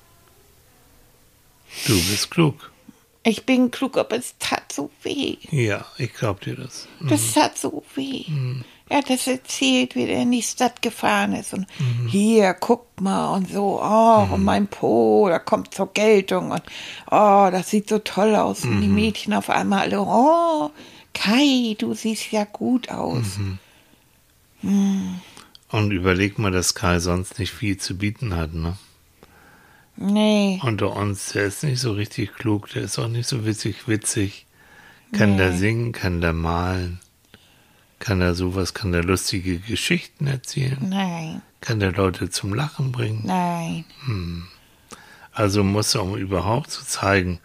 Du 1.85 1.93
bist 1.93 2.31
klug. 2.31 2.71
Ich 3.23 3.45
bin 3.45 3.69
klug, 3.69 3.97
aber 3.97 4.15
es 4.15 4.35
tat 4.39 4.71
so 4.71 4.89
weh. 5.03 5.35
Ja, 5.51 5.85
ich 5.97 6.13
glaub 6.13 6.39
dir 6.41 6.55
das. 6.55 6.87
Das 7.01 7.33
tat 7.33 7.57
so 7.57 7.83
weh. 7.95 8.25
Er 8.89 8.97
hat 8.99 9.09
das 9.09 9.27
erzählt, 9.27 9.95
wie 9.95 10.05
er 10.07 10.23
in 10.23 10.31
die 10.31 10.41
Stadt 10.41 10.81
gefahren 10.81 11.33
ist 11.33 11.53
und 11.53 11.67
Mhm. 11.79 12.07
hier, 12.07 12.53
guck 12.55 12.99
mal 12.99 13.35
und 13.35 13.49
so, 13.49 13.79
oh, 13.81 14.27
und 14.33 14.43
mein 14.43 14.67
Po, 14.67 15.27
da 15.29 15.37
kommt 15.37 15.73
zur 15.75 15.93
Geltung 15.93 16.49
und 16.51 16.63
oh, 17.11 17.49
das 17.51 17.69
sieht 17.69 17.87
so 17.87 17.99
toll 17.99 18.35
aus. 18.35 18.63
Und 18.65 18.81
die 18.81 18.87
Mhm. 18.87 18.95
Mädchen 18.95 19.33
auf 19.33 19.49
einmal 19.51 19.81
alle, 19.81 20.01
oh, 20.01 20.71
Kai, 21.13 21.75
du 21.77 21.93
siehst 21.93 22.31
ja 22.31 22.45
gut 22.45 22.89
aus. 22.89 23.37
Mhm. 24.61 25.19
Und 25.71 25.91
überleg 25.91 26.39
mal, 26.39 26.51
dass 26.51 26.73
Kai 26.73 26.99
sonst 26.99 27.39
nicht 27.39 27.51
viel 27.53 27.77
zu 27.77 27.97
bieten 27.97 28.35
hat, 28.35 28.53
ne? 28.53 28.77
Nee, 30.01 30.59
Unter 30.63 30.95
uns, 30.95 31.33
der 31.33 31.43
ist 31.45 31.63
nicht 31.63 31.79
so 31.81 31.91
richtig 31.91 32.33
klug, 32.33 32.69
der 32.69 32.83
ist 32.83 32.97
auch 32.97 33.09
nicht 33.09 33.27
so 33.27 33.45
witzig, 33.45 33.87
witzig. 33.87 34.45
Kann 35.11 35.37
da 35.37 35.51
singen, 35.51 35.91
kann 35.91 36.21
da 36.21 36.31
malen, 36.33 36.99
kann 37.99 38.19
da 38.19 38.33
sowas, 38.33 38.73
kann 38.73 38.91
da 38.91 38.99
lustige 38.99 39.59
Geschichten 39.59 40.27
erzählen, 40.27 40.77
nein, 40.81 41.41
kann 41.61 41.79
da 41.79 41.89
Leute 41.89 42.29
zum 42.29 42.53
Lachen 42.53 42.91
bringen. 42.91 43.21
nein. 43.25 43.85
Also 45.31 45.63
muss 45.63 45.95
er, 45.95 46.03
um 46.03 46.17
überhaupt 46.17 46.71
zu 46.71 46.83
zeigen, 46.85 47.39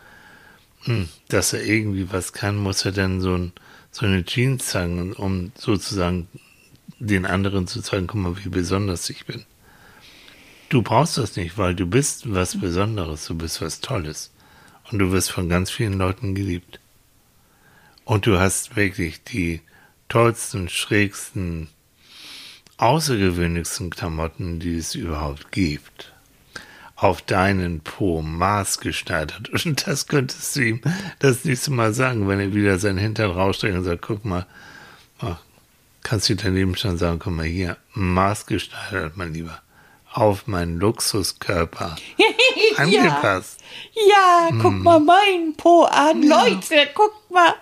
hm, 0.85 1.09
dass 1.29 1.53
er 1.53 1.65
irgendwie 1.65 2.13
was 2.13 2.33
kann, 2.33 2.57
muss 2.57 2.85
er 2.85 2.93
dann 2.93 3.21
so, 3.21 3.37
ein, 3.37 3.53
so 3.91 4.07
eine 4.07 4.25
Jeans 4.25 4.67
zeigen, 4.67 5.13
um 5.13 5.53
sozusagen 5.57 6.29
den 6.99 7.27
anderen 7.27 7.67
zu 7.67 7.83
zeigen, 7.83 8.07
guck 8.07 8.21
mal, 8.21 8.45
wie 8.45 8.49
besonders 8.49 9.09
ich 9.11 9.27
bin. 9.27 9.45
Du 10.69 10.83
brauchst 10.83 11.19
das 11.19 11.37
nicht, 11.37 11.57
weil 11.57 11.75
du 11.75 11.87
bist 11.87 12.33
was 12.35 12.59
Besonderes, 12.59 13.27
du 13.27 13.37
bist 13.37 13.61
was 13.61 13.81
Tolles. 13.81 14.33
Und 14.91 14.99
du 14.99 15.13
wirst 15.13 15.31
von 15.31 15.49
ganz 15.49 15.71
vielen 15.71 15.99
Leuten 15.99 16.35
geliebt. 16.35 16.81
Und 18.05 18.27
du 18.27 18.39
hast 18.39 18.77
wirklich 18.77 19.23
die 19.23 19.61
tollsten, 20.15 20.69
schrägsten, 20.69 21.67
außergewöhnlichsten 22.77 23.91
Klamotten, 23.91 24.61
die 24.61 24.77
es 24.77 24.95
überhaupt 24.95 25.51
gibt 25.51 26.13
auf 26.95 27.21
deinen 27.21 27.81
Po 27.81 28.23
maßgestaltet. 28.23 29.49
Und 29.67 29.85
das 29.89 30.07
könntest 30.07 30.55
du 30.55 30.61
ihm 30.61 30.81
das 31.19 31.45
nächste 31.45 31.73
Mal 31.73 31.93
sagen, 31.93 32.29
wenn 32.29 32.39
er 32.39 32.55
wieder 32.55 32.79
seinen 32.79 32.99
Hintern 32.99 33.33
rausstreckt 33.33 33.77
und 33.77 33.83
sagt, 33.83 34.03
guck 34.03 34.25
mal, 34.25 34.47
ach, 35.19 35.39
kannst 36.05 36.29
du 36.29 36.37
daneben 36.37 36.77
schon 36.77 36.97
sagen, 36.97 37.19
guck 37.19 37.33
mal 37.33 37.45
hier, 37.47 37.77
maßgestaltet, 37.95 39.17
mein 39.17 39.35
Lieber, 39.35 39.61
auf 40.13 40.47
meinen 40.47 40.79
Luxuskörper 40.79 41.97
angepasst. 42.77 43.59
Ja, 44.09 44.51
guck 44.63 44.71
Hm. 44.75 44.83
mal 44.85 45.01
meinen 45.01 45.57
Po 45.57 45.83
an, 45.83 46.23
Leute, 46.23 46.89
guck 46.95 47.13
mal. 47.33 47.55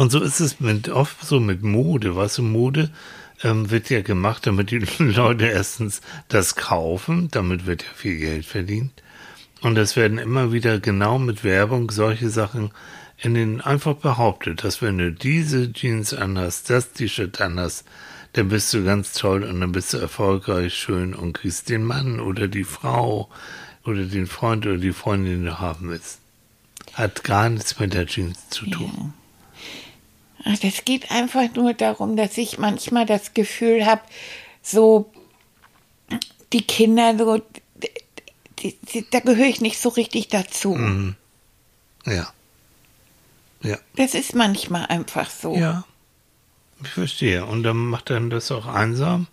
Und 0.00 0.10
so 0.10 0.22
ist 0.22 0.40
es 0.40 0.60
mit, 0.60 0.88
oft 0.88 1.20
so 1.26 1.40
mit 1.40 1.62
Mode. 1.62 2.16
Was 2.16 2.36
du, 2.36 2.42
Mode 2.42 2.88
ähm, 3.42 3.70
wird 3.70 3.90
ja 3.90 4.00
gemacht, 4.00 4.46
damit 4.46 4.70
die 4.70 4.78
Leute 4.98 5.44
erstens 5.44 6.00
das 6.28 6.56
kaufen, 6.56 7.28
damit 7.30 7.66
wird 7.66 7.82
ja 7.82 7.88
viel 7.94 8.16
Geld 8.16 8.46
verdient. 8.46 8.92
Und 9.60 9.76
es 9.76 9.96
werden 9.96 10.16
immer 10.16 10.54
wieder 10.54 10.80
genau 10.80 11.18
mit 11.18 11.44
Werbung 11.44 11.90
solche 11.90 12.30
Sachen 12.30 12.70
in 13.18 13.34
den 13.34 13.60
einfach 13.60 13.92
behauptet, 13.92 14.64
dass 14.64 14.80
wenn 14.80 14.96
du 14.96 15.12
diese 15.12 15.70
Jeans 15.70 16.14
anhast, 16.14 16.70
das 16.70 16.92
T-Shirt 16.92 17.38
anhast, 17.42 17.84
dann 18.32 18.48
bist 18.48 18.72
du 18.72 18.82
ganz 18.82 19.12
toll 19.12 19.44
und 19.44 19.60
dann 19.60 19.72
bist 19.72 19.92
du 19.92 19.98
erfolgreich, 19.98 20.72
schön 20.72 21.12
und 21.12 21.34
kriegst 21.34 21.68
den 21.68 21.84
Mann 21.84 22.20
oder 22.20 22.48
die 22.48 22.64
Frau 22.64 23.28
oder 23.84 24.04
den 24.04 24.26
Freund 24.26 24.64
oder 24.64 24.78
die 24.78 24.94
Freundin, 24.94 25.40
den 25.40 25.44
du 25.44 25.58
haben 25.60 25.90
willst. 25.90 26.20
Hat 26.94 27.22
gar 27.22 27.50
nichts 27.50 27.78
mit 27.78 27.92
der 27.92 28.06
Jeans 28.06 28.48
zu 28.48 28.64
tun. 28.64 29.12
Ach, 30.44 30.58
Das 30.58 30.84
geht 30.84 31.10
einfach 31.10 31.54
nur 31.54 31.74
darum, 31.74 32.16
dass 32.16 32.38
ich 32.38 32.58
manchmal 32.58 33.06
das 33.06 33.34
Gefühl 33.34 33.86
habe, 33.86 34.02
so 34.62 35.10
die 36.52 36.62
Kinder, 36.62 37.16
so, 37.16 37.40
die, 38.58 38.76
die, 38.92 39.06
da 39.10 39.20
gehöre 39.20 39.46
ich 39.46 39.60
nicht 39.60 39.78
so 39.78 39.88
richtig 39.90 40.28
dazu. 40.28 40.74
Mhm. 40.74 41.16
Ja. 42.06 42.32
Ja. 43.62 43.78
Das 43.96 44.14
ist 44.14 44.34
manchmal 44.34 44.86
einfach 44.86 45.30
so. 45.30 45.54
Ja. 45.54 45.84
Ich 46.82 46.88
verstehe. 46.88 47.44
Und 47.44 47.62
dann 47.62 47.76
macht 47.76 48.10
dann 48.10 48.30
das 48.30 48.50
auch 48.50 48.66
einsam. 48.66 49.26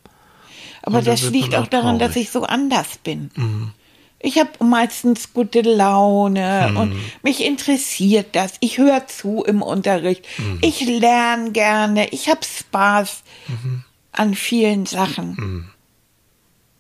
Aber 0.82 1.02
das 1.02 1.22
liegt 1.30 1.56
auch 1.56 1.68
daran, 1.68 2.00
dass 2.00 2.16
ich 2.16 2.30
so 2.30 2.44
anders 2.44 2.98
bin. 2.98 3.32
Mhm. 3.36 3.74
Ich 4.20 4.40
habe 4.40 4.50
meistens 4.64 5.32
gute 5.34 5.62
Laune 5.62 6.70
Mhm. 6.72 6.78
und 6.78 6.96
mich 7.22 7.44
interessiert 7.46 8.30
das. 8.36 8.54
Ich 8.62 8.78
höre 8.80 9.06
zu 9.08 9.44
im 9.44 9.62
Unterricht. 9.62 10.26
Mhm. 10.40 10.58
Ich 10.62 10.82
lerne 10.86 11.52
gerne. 11.52 12.08
Ich 12.10 12.28
habe 12.30 12.42
Spaß 12.44 13.24
Mhm. 13.48 13.84
an 14.14 14.34
vielen 14.34 14.86
Sachen. 14.88 15.70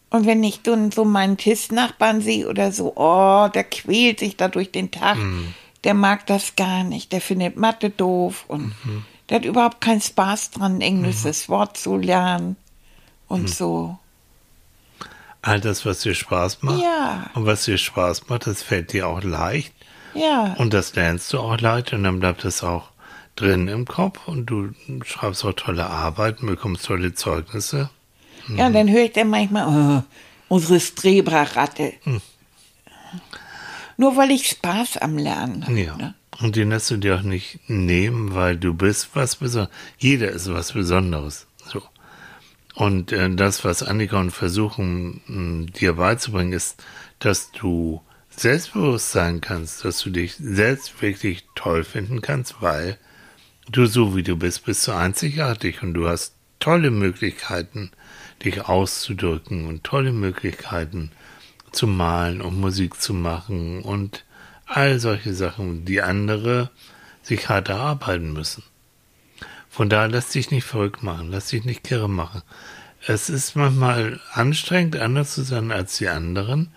Und 0.09 0.25
wenn 0.25 0.43
ich 0.43 0.61
dann 0.63 0.91
so 0.91 1.05
meinen 1.05 1.37
Tischnachbarn 1.37 2.21
sehe 2.21 2.47
oder 2.47 2.71
so, 2.71 2.93
oh, 2.95 3.47
der 3.53 3.65
quält 3.65 4.19
sich 4.19 4.37
da 4.37 4.47
durch 4.47 4.71
den 4.71 4.89
Tag, 4.89 5.17
Mhm. 5.17 5.53
der 5.83 5.93
mag 5.93 6.25
das 6.25 6.55
gar 6.55 6.83
nicht. 6.83 7.11
Der 7.11 7.21
findet 7.21 7.55
Mathe 7.57 7.89
doof 7.91 8.45
und 8.47 8.67
Mhm. 8.83 9.05
der 9.29 9.37
hat 9.37 9.45
überhaupt 9.45 9.81
keinen 9.81 10.01
Spaß 10.01 10.51
dran, 10.51 10.77
ein 10.77 10.81
englisches 10.81 11.49
Wort 11.49 11.77
zu 11.77 11.97
lernen 11.97 12.55
und 13.27 13.43
Mhm. 13.43 13.47
so. 13.47 13.97
All 15.47 15.61
das, 15.61 15.85
was 15.85 16.01
dir 16.01 16.13
Spaß 16.13 16.61
macht. 16.61 16.81
Ja. 16.81 17.29
Und 17.33 17.45
was 17.45 17.63
dir 17.63 17.77
Spaß 17.77 18.27
macht, 18.27 18.47
das 18.47 18.63
fällt 18.63 18.91
dir 18.91 19.07
auch 19.07 19.23
leicht. 19.23 19.73
Ja. 20.13 20.55
Und 20.57 20.73
das 20.73 20.93
lernst 20.95 21.31
du 21.31 21.39
auch 21.39 21.57
leicht. 21.61 21.93
Und 21.93 22.03
dann 22.03 22.19
bleibt 22.19 22.43
es 22.43 22.65
auch 22.65 22.89
drin 23.37 23.69
im 23.69 23.85
Kopf 23.85 24.27
und 24.27 24.47
du 24.47 24.71
schreibst 25.05 25.45
auch 25.45 25.53
tolle 25.53 25.89
Arbeiten, 25.89 26.47
bekommst 26.47 26.85
tolle 26.85 27.13
Zeugnisse. 27.13 27.89
Ja, 28.49 28.67
und 28.67 28.73
dann 28.73 28.89
höre 28.89 29.05
ich 29.05 29.13
dann 29.13 29.29
manchmal, 29.29 29.67
oh, 29.69 30.03
unsere 30.53 30.81
Strebra-Ratte. 30.81 31.93
Hm. 32.03 32.21
Nur 33.95 34.17
weil 34.17 34.31
ich 34.31 34.49
Spaß 34.49 34.97
am 34.97 35.17
Lernen 35.17 35.65
habe. 35.65 35.79
Ja. 35.79 35.95
Ne? 35.95 36.13
Und 36.41 36.57
den 36.57 36.71
lässt 36.71 36.91
du 36.91 36.97
dir 36.97 37.15
auch 37.15 37.21
nicht 37.21 37.69
nehmen, 37.69 38.35
weil 38.35 38.57
du 38.57 38.73
bist 38.73 39.11
was 39.13 39.37
Besonderes. 39.37 39.73
Jeder 39.97 40.29
ist 40.29 40.51
was 40.51 40.73
Besonderes. 40.73 41.46
Und 42.77 43.11
äh, 43.11 43.27
das, 43.31 43.65
was 43.65 43.81
Annika 43.81 44.19
und 44.19 44.29
versuchen, 44.29 45.21
mh, 45.25 45.71
dir 45.71 45.93
beizubringen, 45.93 46.53
ist, 46.53 46.83
dass 47.17 47.51
du 47.51 48.03
selbstbewusst 48.29 49.11
sein 49.11 49.41
kannst, 49.41 49.83
dass 49.83 49.99
du 50.03 50.11
dich 50.11 50.35
selbst 50.35 51.01
wirklich 51.01 51.45
toll 51.55 51.83
finden 51.83 52.21
kannst, 52.21 52.61
weil 52.61 52.99
du 53.67 53.87
so 53.87 54.15
wie 54.15 54.21
du 54.21 54.37
bist, 54.37 54.65
bist 54.65 54.87
du 54.87 54.91
einzigartig 54.91 55.81
und 55.81 55.95
du 55.95 56.07
hast 56.07 56.35
tolle 56.59 56.91
Möglichkeiten, 56.91 57.89
dich 58.45 58.61
auszudrücken 58.65 59.65
und 59.65 59.83
tolle 59.83 60.11
Möglichkeiten 60.11 61.11
zu 61.71 61.87
malen 61.87 62.41
und 62.41 62.61
Musik 62.61 63.01
zu 63.01 63.15
machen 63.15 63.81
und 63.81 64.23
all 64.67 64.99
solche 64.99 65.33
Sachen, 65.33 65.83
die 65.83 66.03
andere 66.03 66.69
sich 67.23 67.49
hart 67.49 67.69
erarbeiten 67.69 68.33
müssen. 68.33 68.61
Von 69.77 69.89
daher 69.89 70.07
lass 70.07 70.29
dich 70.29 70.49
nicht 70.49 70.63
verrückt 70.65 71.03
machen, 71.03 71.29
lass 71.31 71.49
dich 71.49 71.63
nicht 71.63 71.83
kirre 71.83 72.09
machen. 72.09 72.41
Es 73.05 73.29
ist 73.29 73.55
manchmal 73.55 74.19
anstrengend, 74.33 74.95
anders 74.97 75.35
zu 75.35 75.43
sein 75.43 75.71
als 75.71 75.97
die 75.97 76.07
anderen, 76.09 76.73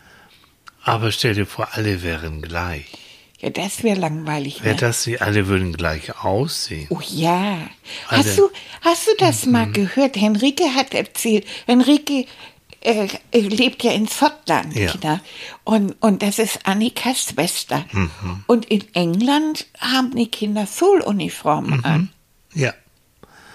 aber 0.85 1.11
stell 1.11 1.35
dir 1.35 1.47
vor, 1.47 1.69
alle 1.73 2.03
wären 2.03 2.43
gleich. 2.43 2.85
Ja, 3.41 3.49
das 3.49 3.83
wäre 3.83 3.99
langweilig. 3.99 4.63
Wäre 4.63 4.75
Ne? 4.75 4.81
das 4.83 5.03
sie, 5.03 5.19
alle 5.19 5.47
würden 5.47 5.73
gleich 5.73 6.15
aussehen. 6.23 6.89
Oh 6.91 7.01
ja. 7.09 7.57
Also- 8.09 8.29
Hast 8.29 8.39
du, 8.39 8.51
hast 8.83 9.07
du 9.07 9.11
das 9.19 9.47
Mhm. 9.47 9.53
mal 9.53 9.73
gehört? 9.73 10.17
Henrike 10.17 10.75
hat 10.75 10.93
erzählt, 10.93 11.47
Henrike 11.67 12.27
äh, 12.83 13.09
lebt 13.33 13.83
ja 13.83 13.93
in 13.93 14.09
Schottland, 14.09 14.75
Ja. 14.77 15.21
und, 15.65 15.93
und 16.03 16.23
das 16.23 16.39
ist 16.39 16.61
Annikas 16.67 17.29
Schwester. 17.31 17.85
Mhm. 17.93 18.11
Und 18.47 18.67
in 18.67 18.85
England 18.95 19.67
haben 19.79 20.15
die 20.15 20.31
Kinder 20.31 20.67
Schuluniformen 20.67 21.79
Mhm. 21.79 21.85
an. 21.85 22.09
Ja, 22.55 22.75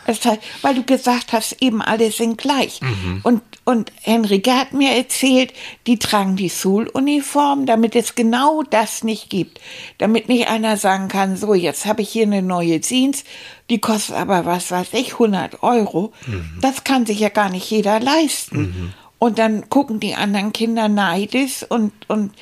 Das 0.07 0.23
heißt, 0.25 0.39
weil 0.61 0.75
du 0.75 0.83
gesagt 0.83 1.33
hast, 1.33 1.61
eben 1.61 1.81
alle 1.81 2.11
sind 2.11 2.37
gleich. 2.37 2.81
Mhm. 2.81 3.21
Und, 3.23 3.41
und 3.63 3.91
Henrike 4.01 4.53
hat 4.53 4.73
mir 4.73 4.91
erzählt, 4.91 5.53
die 5.87 5.97
tragen 5.99 6.35
die 6.35 6.49
Schuluniform, 6.49 7.65
damit 7.65 7.95
es 7.95 8.15
genau 8.15 8.63
das 8.63 9.03
nicht 9.03 9.29
gibt. 9.29 9.59
Damit 9.97 10.29
nicht 10.29 10.47
einer 10.47 10.77
sagen 10.77 11.07
kann, 11.07 11.37
so, 11.37 11.53
jetzt 11.53 11.85
habe 11.85 12.01
ich 12.01 12.09
hier 12.09 12.23
eine 12.23 12.41
neue 12.41 12.79
Jeans, 12.81 13.23
die 13.69 13.79
kostet 13.79 14.15
aber, 14.15 14.45
was 14.45 14.71
weiß 14.71 14.89
ich, 14.93 15.13
100 15.13 15.63
Euro. 15.63 16.13
Mhm. 16.27 16.59
Das 16.61 16.83
kann 16.83 17.05
sich 17.05 17.19
ja 17.19 17.29
gar 17.29 17.49
nicht 17.49 17.69
jeder 17.71 17.99
leisten. 17.99 18.93
Und 19.17 19.39
dann 19.39 19.69
gucken 19.69 19.99
die 19.99 20.13
anderen 20.15 20.53
Kinder 20.53 20.87
neidisch 20.87 21.63
und, 21.67 21.91
und 22.07 22.33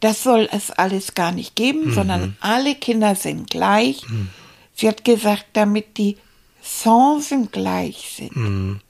das 0.00 0.24
soll 0.24 0.48
es 0.50 0.72
alles 0.72 1.14
gar 1.14 1.30
nicht 1.30 1.54
geben, 1.54 1.90
Mhm. 1.90 1.94
sondern 1.94 2.36
alle 2.40 2.74
Kinder 2.74 3.14
sind 3.14 3.48
gleich. 3.50 4.02
Sie 4.74 4.88
hat 4.88 5.04
gesagt, 5.04 5.46
damit 5.52 5.96
die 5.98 6.16
Chancen 6.62 7.50
gleich 7.50 8.14
sind. 8.16 8.36
Mhm. 8.36 8.80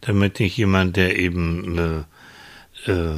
damit 0.00 0.40
nicht 0.40 0.56
jemand, 0.56 0.96
der 0.96 1.18
eben 1.18 1.78
äh, 2.86 2.90
äh, 2.90 3.14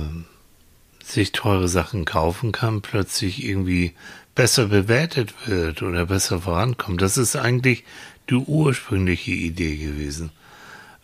sich 1.03 1.33
teure 1.33 1.69
Sachen 1.69 2.05
kaufen 2.05 2.53
kann, 2.53 2.83
plötzlich 2.83 3.45
irgendwie 3.45 3.95
besser 4.35 4.67
bewertet 4.67 5.33
wird 5.47 5.83
oder 5.83 6.07
besser 6.07 6.41
vorankommt. 6.41 7.01
Das 7.01 7.17
ist 7.17 7.37
eigentlich 7.37 7.85
die 8.31 8.35
ursprüngliche 8.35 9.31
Idee 9.31 9.77
gewesen. 9.77 10.31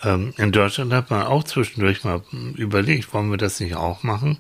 Ähm, 0.03 0.33
in 0.37 0.53
Deutschland 0.53 0.93
hat 0.93 1.11
man 1.11 1.23
auch 1.23 1.45
zwischendurch 1.45 2.05
mal 2.05 2.23
überlegt, 2.57 3.13
wollen 3.13 3.31
wir 3.31 3.37
das 3.37 3.61
nicht 3.61 3.77
auch 3.77 4.03
machen? 4.03 4.39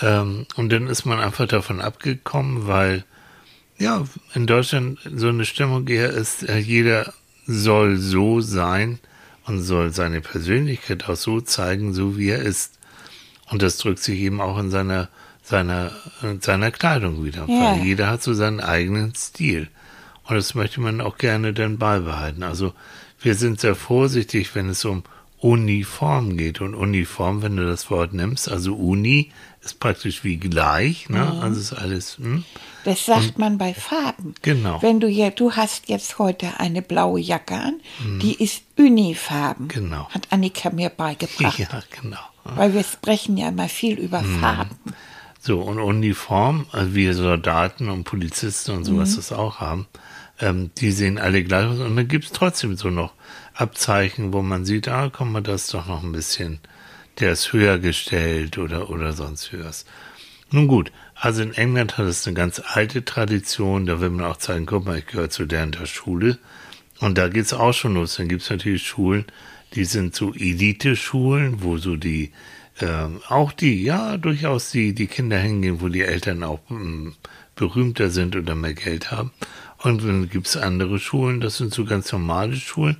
Ähm, 0.00 0.46
und 0.56 0.70
dann 0.72 0.86
ist 0.86 1.04
man 1.04 1.20
einfach 1.20 1.48
davon 1.48 1.80
abgekommen, 1.80 2.66
weil 2.66 3.04
ja, 3.78 4.04
in 4.34 4.46
Deutschland 4.46 4.98
so 5.14 5.28
eine 5.28 5.44
Stimmung 5.44 5.86
eher 5.88 6.10
ist, 6.10 6.48
äh, 6.48 6.58
jeder 6.58 7.12
soll 7.46 7.96
so 7.96 8.40
sein 8.40 8.98
und 9.46 9.62
soll 9.62 9.92
seine 9.92 10.20
Persönlichkeit 10.20 11.08
auch 11.08 11.16
so 11.16 11.40
zeigen, 11.40 11.94
so 11.94 12.18
wie 12.18 12.30
er 12.30 12.40
ist. 12.40 12.78
Und 13.50 13.62
das 13.62 13.78
drückt 13.78 14.00
sich 14.00 14.20
eben 14.20 14.40
auch 14.40 14.58
in 14.58 14.70
seiner, 14.70 15.08
seiner, 15.42 15.92
in 16.22 16.40
seiner 16.40 16.70
Kleidung 16.70 17.24
wieder. 17.24 17.46
Ja. 17.48 17.76
Weil 17.76 17.84
jeder 17.84 18.08
hat 18.08 18.22
so 18.22 18.34
seinen 18.34 18.60
eigenen 18.60 19.14
Stil. 19.14 19.68
Und 20.24 20.34
das 20.34 20.54
möchte 20.54 20.80
man 20.80 21.00
auch 21.00 21.18
gerne 21.18 21.52
dann 21.52 21.78
beibehalten. 21.78 22.42
Also 22.42 22.74
wir 23.20 23.36
sind 23.36 23.60
sehr 23.60 23.76
vorsichtig, 23.76 24.54
wenn 24.54 24.68
es 24.68 24.84
um 24.84 25.04
Uniform 25.38 26.36
geht. 26.36 26.60
Und 26.60 26.74
Uniform, 26.74 27.42
wenn 27.42 27.56
du 27.56 27.64
das 27.64 27.90
Wort 27.90 28.12
nimmst, 28.12 28.50
also 28.50 28.74
Uni 28.74 29.30
ist 29.66 29.80
praktisch 29.80 30.24
wie 30.24 30.36
gleich, 30.36 31.08
ne? 31.08 31.18
Mhm. 31.34 31.40
Also 31.40 31.60
ist 31.60 31.72
alles, 31.72 32.18
hm? 32.18 32.44
Das 32.84 33.04
sagt 33.04 33.38
man 33.38 33.58
bei 33.58 33.74
Farben. 33.74 34.34
Genau. 34.42 34.80
Wenn 34.80 35.00
du 35.00 35.08
ja, 35.08 35.30
du 35.30 35.52
hast 35.52 35.88
jetzt 35.88 36.18
heute 36.18 36.58
eine 36.60 36.82
blaue 36.82 37.20
Jacke 37.20 37.54
an, 37.56 37.80
die 38.22 38.34
ist 38.42 38.62
unifarben. 38.78 39.64
Mhm. 39.66 39.68
Genau. 39.68 40.08
Hat 40.10 40.28
Annika 40.30 40.70
mir 40.70 40.90
beigebracht. 40.90 41.58
Ja, 41.58 41.82
genau. 42.00 42.20
Weil 42.44 42.74
wir 42.74 42.84
sprechen 42.84 43.36
ja 43.36 43.48
immer 43.48 43.68
viel 43.68 43.98
über 43.98 44.22
Mhm. 44.22 44.40
Farben. 44.40 44.76
So, 45.40 45.60
und 45.60 45.78
Uniform, 45.80 46.66
also 46.72 46.94
wie 46.94 47.12
Soldaten 47.12 47.88
und 47.88 48.04
Polizisten 48.04 48.72
und 48.72 48.84
sowas 48.84 49.16
das 49.16 49.32
auch 49.32 49.58
haben, 49.60 49.86
ähm, 50.40 50.70
die 50.78 50.90
sehen 50.92 51.18
alle 51.18 51.42
gleich 51.44 51.66
aus. 51.66 51.78
Und 51.80 51.96
dann 51.96 52.08
gibt's 52.08 52.32
trotzdem 52.32 52.76
so 52.76 52.90
noch 52.90 53.12
Abzeichen, 53.54 54.32
wo 54.32 54.42
man 54.42 54.64
sieht, 54.64 54.86
ah, 54.88 55.10
komm 55.12 55.32
mal, 55.32 55.42
das 55.42 55.64
ist 55.64 55.74
doch 55.74 55.86
noch 55.86 56.02
ein 56.02 56.12
bisschen, 56.12 56.60
der 57.20 57.32
ist 57.32 57.52
höher 57.52 57.78
gestellt 57.78 58.58
oder, 58.58 58.90
oder 58.90 59.12
sonst 59.12 59.50
was. 59.52 59.84
Nun 60.50 60.68
gut, 60.68 60.92
also 61.14 61.42
in 61.42 61.54
England 61.54 61.98
hat 61.98 62.06
es 62.06 62.26
eine 62.26 62.34
ganz 62.34 62.62
alte 62.64 63.04
Tradition, 63.04 63.86
da 63.86 64.00
will 64.00 64.10
man 64.10 64.26
auch 64.26 64.36
zeigen, 64.36 64.66
guck 64.66 64.84
mal, 64.84 64.98
ich 64.98 65.06
gehöre 65.06 65.30
zu 65.30 65.44
der 65.46 65.64
und 65.64 65.78
der 65.78 65.86
Schule. 65.86 66.38
Und 67.00 67.18
da 67.18 67.28
geht's 67.28 67.52
auch 67.52 67.72
schon 67.72 67.94
los. 67.94 68.16
Dann 68.16 68.28
gibt's 68.28 68.50
natürlich 68.50 68.86
Schulen, 68.86 69.24
die 69.74 69.84
sind 69.84 70.14
so 70.14 70.32
Elite-Schulen, 70.32 71.62
wo 71.62 71.78
so 71.78 71.96
die, 71.96 72.32
ähm, 72.80 73.20
auch 73.28 73.52
die, 73.52 73.82
ja, 73.82 74.16
durchaus 74.16 74.70
die, 74.70 74.94
die 74.94 75.06
Kinder 75.06 75.38
hingehen, 75.38 75.80
wo 75.80 75.88
die 75.88 76.02
Eltern 76.02 76.42
auch 76.42 76.60
ähm, 76.70 77.14
berühmter 77.54 78.10
sind 78.10 78.36
oder 78.36 78.54
mehr 78.54 78.74
Geld 78.74 79.10
haben. 79.10 79.32
Und 79.78 80.04
dann 80.04 80.28
gibt's 80.28 80.56
andere 80.56 80.98
Schulen, 80.98 81.40
das 81.40 81.58
sind 81.58 81.74
so 81.74 81.84
ganz 81.84 82.12
normale 82.12 82.56
Schulen. 82.56 82.98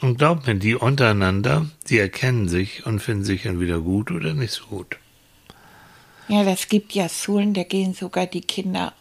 Und 0.00 0.18
glaub 0.18 0.46
mir, 0.46 0.56
die 0.56 0.74
untereinander, 0.74 1.66
die 1.88 1.98
erkennen 1.98 2.48
sich 2.48 2.84
und 2.86 3.00
finden 3.00 3.24
sich 3.24 3.46
entweder 3.46 3.80
gut 3.80 4.10
oder 4.10 4.34
nicht 4.34 4.52
so 4.52 4.66
gut. 4.66 4.98
Ja, 6.28 6.42
das 6.42 6.68
gibt 6.68 6.92
ja 6.92 7.08
Schulen, 7.08 7.54
da 7.54 7.62
gehen 7.62 7.94
sogar 7.94 8.26
die 8.26 8.40
Kinder 8.40 8.94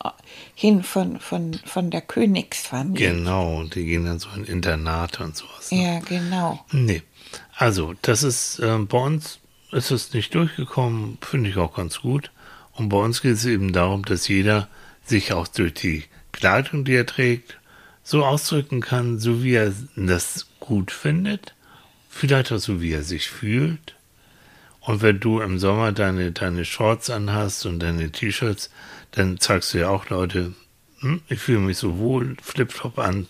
hin 0.53 0.83
von, 0.83 1.19
von, 1.19 1.59
von 1.65 1.89
der 1.89 2.01
Königsfamilie. 2.01 3.13
Genau, 3.13 3.57
und 3.57 3.73
die 3.75 3.85
gehen 3.85 4.05
dann 4.05 4.19
so 4.19 4.29
in 4.35 4.45
Internate 4.45 5.23
und 5.23 5.35
sowas. 5.35 5.71
Ne? 5.71 5.83
Ja, 5.83 5.99
genau. 5.99 6.63
Nee. 6.71 7.01
Also, 7.57 7.95
das 8.03 8.21
ist, 8.21 8.59
äh, 8.59 8.77
bei 8.77 8.97
uns 8.99 9.39
ist 9.71 9.91
es 9.91 10.13
nicht 10.13 10.35
durchgekommen, 10.35 11.17
finde 11.21 11.49
ich 11.49 11.57
auch 11.57 11.75
ganz 11.75 12.01
gut. 12.01 12.31
Und 12.73 12.89
bei 12.89 12.97
uns 12.97 13.21
geht 13.21 13.33
es 13.33 13.45
eben 13.45 13.73
darum, 13.73 14.05
dass 14.05 14.27
jeder 14.27 14.67
sich 15.03 15.33
auch 15.33 15.47
durch 15.47 15.73
die 15.73 16.03
Kleidung, 16.31 16.85
die 16.85 16.93
er 16.93 17.05
trägt, 17.05 17.57
so 18.05 18.23
ausdrücken 18.23 18.79
kann, 18.81 19.19
so 19.19 19.43
wie 19.43 19.55
er 19.55 19.73
das 19.97 20.45
gut 20.61 20.91
findet, 20.91 21.53
vielleicht 22.09 22.51
auch 22.53 22.59
so 22.59 22.79
wie 22.81 22.93
er 22.93 23.03
sich 23.03 23.27
fühlt. 23.29 23.95
Und 24.79 25.01
wenn 25.01 25.19
du 25.19 25.41
im 25.41 25.57
Sommer 25.57 25.91
deine, 25.91 26.31
deine 26.31 26.63
Shorts 26.63 27.09
anhast 27.09 27.65
und 27.65 27.79
deine 27.79 28.11
T-Shirts, 28.11 28.69
dann 29.11 29.39
zeigst 29.39 29.73
du 29.73 29.79
ja 29.79 29.89
auch 29.89 30.09
Leute, 30.09 30.53
hm, 30.99 31.21
ich 31.27 31.39
fühle 31.39 31.59
mich 31.59 31.77
so 31.79 31.97
wohl, 31.97 32.37
Flipflop 32.43 32.99
an 32.99 33.25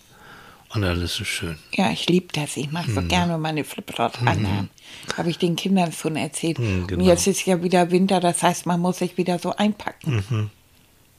und 0.74 0.84
alles 0.84 1.18
ist 1.20 1.28
schön. 1.28 1.56
Ja, 1.72 1.90
ich 1.90 2.06
liebe 2.08 2.26
das. 2.34 2.58
Ich 2.58 2.70
mache 2.70 2.90
so 2.90 3.00
Mhm. 3.00 3.08
gerne 3.08 3.38
meine 3.38 3.64
Flipflop 3.64 4.20
anhaben. 4.20 4.68
Habe 5.16 5.30
ich 5.30 5.38
den 5.38 5.56
Kindern 5.56 5.92
schon 5.92 6.16
erzählt. 6.16 6.58
Mhm, 6.58 6.86
genau. 6.86 7.00
Und 7.02 7.08
jetzt 7.08 7.26
ist 7.26 7.46
ja 7.46 7.62
wieder 7.62 7.90
Winter, 7.90 8.20
das 8.20 8.42
heißt, 8.42 8.66
man 8.66 8.80
muss 8.80 8.98
sich 8.98 9.16
wieder 9.16 9.38
so 9.38 9.56
einpacken. 9.56 10.22
Mhm. 10.28 10.50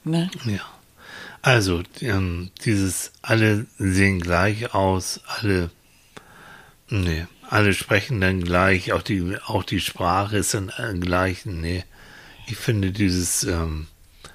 Ne? 0.04 0.30
Ja. 0.44 0.60
Also, 1.48 1.82
ähm, 2.02 2.50
dieses 2.66 3.10
alle 3.22 3.64
sehen 3.78 4.20
gleich 4.20 4.74
aus, 4.74 5.22
alle, 5.26 5.70
nee, 6.90 7.26
alle 7.48 7.72
sprechen 7.72 8.20
dann 8.20 8.44
gleich, 8.44 8.92
auch 8.92 9.00
die, 9.00 9.34
auch 9.46 9.62
die 9.62 9.80
Sprache 9.80 10.36
ist 10.36 10.52
dann 10.52 10.70
äh, 10.76 10.92
gleich, 10.98 11.46
nee. 11.46 11.84
Ich 12.48 12.58
finde 12.58 12.90
dieses 12.90 13.44
ähm, 13.44 13.86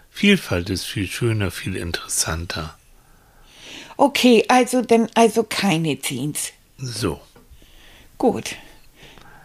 Vielfalt 0.09 0.71
ist 0.71 0.85
viel 0.85 1.07
schöner, 1.07 1.51
viel 1.51 1.75
interessanter. 1.75 2.75
Okay, 3.95 4.45
also 4.47 4.81
denn 4.81 5.07
also 5.13 5.43
keine 5.43 6.01
Jeans. 6.01 6.51
So. 6.79 7.21
Gut. 8.17 8.55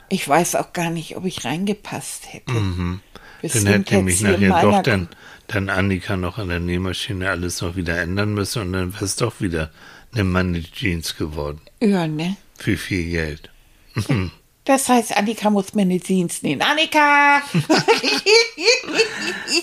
Ich 0.08 0.26
weiß 0.26 0.54
auch 0.54 0.72
gar 0.72 0.88
nicht, 0.88 1.18
ob 1.18 1.26
ich 1.26 1.44
reingepasst 1.44 2.32
hätte. 2.32 2.50
Mhm. 2.50 3.00
Dann 3.42 3.66
hätte 3.66 3.96
nämlich 3.96 4.22
in 4.22 4.48
nachher 4.48 4.62
doch 4.62 4.82
dann, 4.82 5.08
dann 5.48 5.68
Annika 5.68 6.16
noch 6.16 6.38
an 6.38 6.48
der 6.48 6.60
Nähmaschine 6.60 7.28
alles 7.28 7.60
noch 7.62 7.74
wieder 7.74 7.98
ändern 7.98 8.34
müssen 8.34 8.62
und 8.62 8.72
dann 8.72 8.94
wäre 8.94 9.04
es 9.04 9.16
doch 9.16 9.40
wieder 9.40 9.70
eine 10.12 10.24
Money 10.24 10.62
Jeans 10.62 11.16
geworden. 11.16 11.60
Ja, 11.80 12.06
ne? 12.06 12.36
Für 12.56 12.76
viel 12.76 13.10
Geld. 13.10 13.50
Das 14.64 14.86
heißt, 14.90 15.16
Annika 15.16 15.48
muss 15.48 15.72
mir 15.72 15.80
eine 15.80 15.98
Jeans 15.98 16.42
nähen. 16.42 16.60
Annika! 16.60 17.40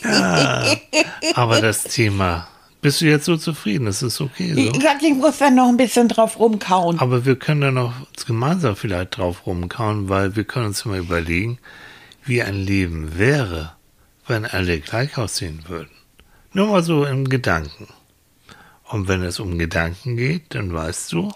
Aber 1.35 1.61
das 1.61 1.83
Thema, 1.83 2.47
bist 2.81 3.01
du 3.01 3.05
jetzt 3.05 3.25
so 3.25 3.37
zufrieden? 3.37 3.85
Das 3.85 4.01
ist 4.01 4.19
okay 4.19 4.55
so. 4.55 4.59
Ja, 4.59 4.97
ich 4.99 5.13
muss 5.13 5.37
da 5.37 5.51
noch 5.51 5.69
ein 5.69 5.77
bisschen 5.77 6.07
drauf 6.07 6.39
rumkauen. 6.39 6.97
Aber 6.97 7.23
wir 7.23 7.35
können 7.35 7.61
da 7.61 7.69
noch 7.69 7.93
gemeinsam 8.25 8.75
vielleicht 8.75 9.17
drauf 9.17 9.45
rumkauen, 9.45 10.09
weil 10.09 10.35
wir 10.35 10.43
können 10.43 10.65
uns 10.65 10.83
mal 10.85 10.97
überlegen, 10.97 11.59
wie 12.23 12.41
ein 12.41 12.55
Leben 12.55 13.19
wäre, 13.19 13.74
wenn 14.27 14.45
alle 14.45 14.79
gleich 14.79 15.17
aussehen 15.17 15.63
würden. 15.67 15.89
Nur 16.53 16.67
mal 16.67 16.83
so 16.83 17.05
im 17.05 17.27
Gedanken. 17.29 17.87
Und 18.89 19.07
wenn 19.07 19.23
es 19.23 19.39
um 19.39 19.57
Gedanken 19.57 20.15
geht, 20.15 20.53
dann 20.55 20.71
weißt 20.73 21.11
du, 21.13 21.31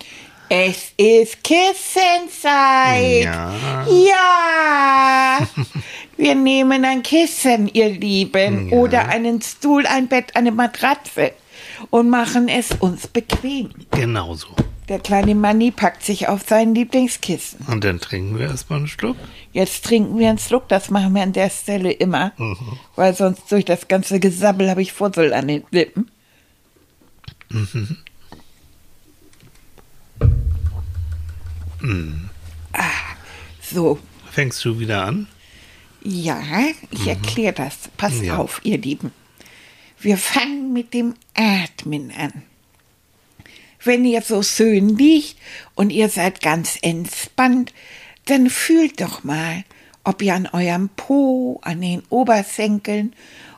Es 0.50 0.94
ist 0.98 1.44
Kissenzeit. 1.44 3.24
ja, 3.24 3.86
Ja. 3.88 5.48
Wir 6.18 6.36
nehmen 6.36 6.84
ein 6.84 7.02
Kissen, 7.02 7.68
ihr 7.70 7.90
Lieben, 7.90 8.70
Ja. 8.70 8.78
oder 8.78 9.08
einen 9.08 9.42
Stuhl, 9.42 9.86
ein 9.88 10.08
Bett, 10.10 10.36
eine 10.36 10.52
Matratze 10.52 11.32
und 11.92 12.10
machen 12.10 12.50
es 12.50 12.72
uns 12.80 13.08
bequem. 13.08 13.70
genau 13.92 14.34
so. 14.36 14.48
Der 14.90 15.00
kleine 15.00 15.36
Manni 15.36 15.70
packt 15.72 16.04
sich 16.04 16.28
auf 16.28 16.42
sein 16.48 16.74
Lieblingskissen. 16.76 17.60
Und 17.68 17.84
dann 17.84 18.00
trinken 18.00 18.38
wir 18.40 18.48
erstmal 18.48 18.80
einen 18.80 18.88
Schluck. 18.88 19.18
Jetzt 19.54 19.86
trinken 19.86 20.18
wir 20.18 20.30
einen 20.30 20.40
Schluck, 20.40 20.68
das 20.68 20.90
machen 20.90 21.14
wir 21.14 21.22
an 21.22 21.32
der 21.34 21.50
Stelle 21.52 21.92
immer, 21.92 22.32
weil 22.96 23.14
sonst 23.16 23.52
durch 23.52 23.66
das 23.66 23.88
ganze 23.88 24.20
Gesabbel 24.20 24.70
habe 24.70 24.82
ich 24.82 24.92
Fussel 24.92 25.34
an 25.34 25.48
den 25.48 25.64
Lippen. 25.72 26.10
Ah, 32.74 32.84
so, 33.62 34.00
Fängst 34.32 34.64
du 34.66 34.80
wieder 34.80 35.06
an? 35.06 35.28
ja, 36.04 36.40
ich 36.92 37.08
erkläre 37.08 37.54
das. 37.54 37.90
Passt 37.98 38.22
Ja. 38.24 38.38
auf, 38.38 38.62
ihr 38.64 38.78
Lieben. 38.78 39.12
Wir 40.00 40.18
fangen 40.18 40.72
mit 40.72 40.94
dem 40.94 41.16
Atmen 41.36 42.12
an. 42.18 42.44
Wenn 43.84 44.06
ihr 44.06 44.22
so 44.22 44.44
schön 44.44 44.98
liegt 44.98 45.38
und 45.76 45.90
ihr 45.92 46.10
seid 46.10 46.42
ganz 46.42 46.78
entspannt, 46.82 47.74
dann 48.26 48.50
fühlt 48.50 49.02
doch 49.02 49.24
mal, 49.24 49.64
ob 50.04 50.22
ihr 50.22 50.36
an 50.36 50.48
eurem 50.48 50.90
Po, 50.90 51.60
an 51.64 51.82
den 51.82 52.04
Oberschenkeln 52.10 53.14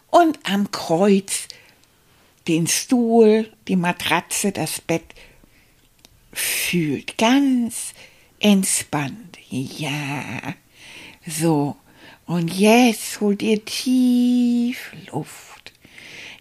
und 0.09 0.39
am 0.43 0.71
Kreuz 0.71 1.47
den 2.47 2.67
Stuhl, 2.67 3.51
die 3.67 3.75
Matratze, 3.75 4.51
das 4.51 4.81
Bett 4.81 5.03
fühlt. 6.33 7.17
Ganz 7.17 7.93
entspannt. 8.39 9.37
Ja. 9.49 10.55
So. 11.25 11.75
Und 12.25 12.53
jetzt 12.53 13.19
holt 13.19 13.41
ihr 13.41 13.63
tief 13.65 14.93
Luft. 15.11 15.73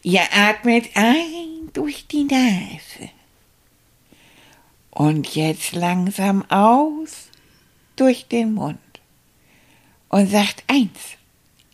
Ihr 0.03 0.23
atmet 0.33 0.91
ein 0.95 1.71
durch 1.73 2.07
die 2.07 2.25
Nase. 2.25 3.11
Und 4.91 5.35
jetzt 5.35 5.73
langsam 5.73 6.45
aus 6.51 7.29
durch 7.97 8.27
den 8.27 8.55
Mund. 8.55 8.79
Und 10.09 10.29
sagt 10.29 10.65
eins 10.67 11.17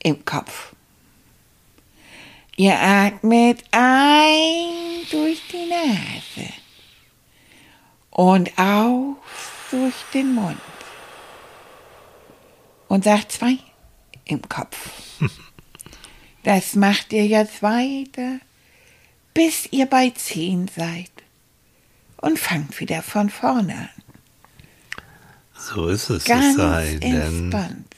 im 0.02 0.24
Kopf. 0.24 0.74
Ihr 2.56 2.78
atmet 2.78 3.62
ein 3.70 5.06
durch 5.10 5.42
die 5.52 5.68
Nase 5.68 6.52
und 8.10 8.58
aus 8.58 9.16
durch 9.70 9.94
den 10.14 10.34
Mund. 10.34 10.60
Und 12.88 13.04
sagt 13.04 13.32
zwei 13.32 13.58
im 14.24 14.42
Kopf. 14.48 14.90
Das 16.42 16.76
macht 16.76 17.12
ihr 17.12 17.26
jetzt 17.26 17.60
weiter, 17.60 18.38
bis 19.34 19.66
ihr 19.72 19.86
bei 19.86 20.10
zehn 20.10 20.68
seid. 20.68 21.10
Und 22.26 22.38
fangt 22.38 22.80
wieder 22.80 23.02
von 23.02 23.30
vorne 23.30 23.72
an. 23.74 23.88
So 25.56 25.88
ist 25.88 26.10
es. 26.10 26.18
es 26.18 26.24
Ganz 26.24 26.56
sei 26.56 26.98
denn, 27.00 27.52
entspannt. 27.52 27.94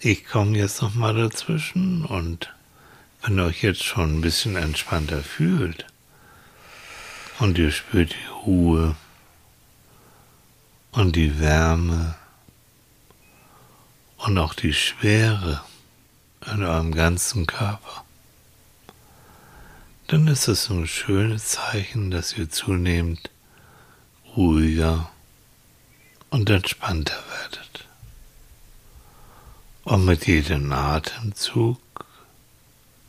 ich 0.00 0.24
komme 0.26 0.56
jetzt 0.56 0.82
noch 0.82 0.94
mal 0.94 1.14
dazwischen 1.14 2.04
und 2.04 2.52
wenn 3.22 3.38
ihr 3.38 3.44
euch 3.44 3.62
jetzt 3.62 3.84
schon 3.84 4.18
ein 4.18 4.20
bisschen 4.20 4.56
entspannter 4.56 5.22
fühlt 5.22 5.86
und 7.38 7.58
ihr 7.58 7.70
spürt 7.70 8.12
die 8.12 8.30
Ruhe 8.46 8.96
und 10.92 11.14
die 11.16 11.38
Wärme 11.38 12.14
und 14.18 14.38
auch 14.38 14.54
die 14.54 14.74
Schwere 14.74 15.60
in 16.52 16.64
eurem 16.64 16.92
ganzen 16.92 17.46
Körper, 17.46 18.01
dann 20.12 20.26
ist 20.26 20.46
es 20.46 20.68
ein 20.68 20.86
schönes 20.86 21.48
Zeichen, 21.48 22.10
dass 22.10 22.36
ihr 22.36 22.50
zunehmend 22.50 23.30
ruhiger 24.36 25.10
und 26.28 26.50
entspannter 26.50 27.16
werdet. 27.30 27.86
Und 29.84 30.04
mit 30.04 30.26
jedem 30.26 30.70
Atemzug, 30.70 31.80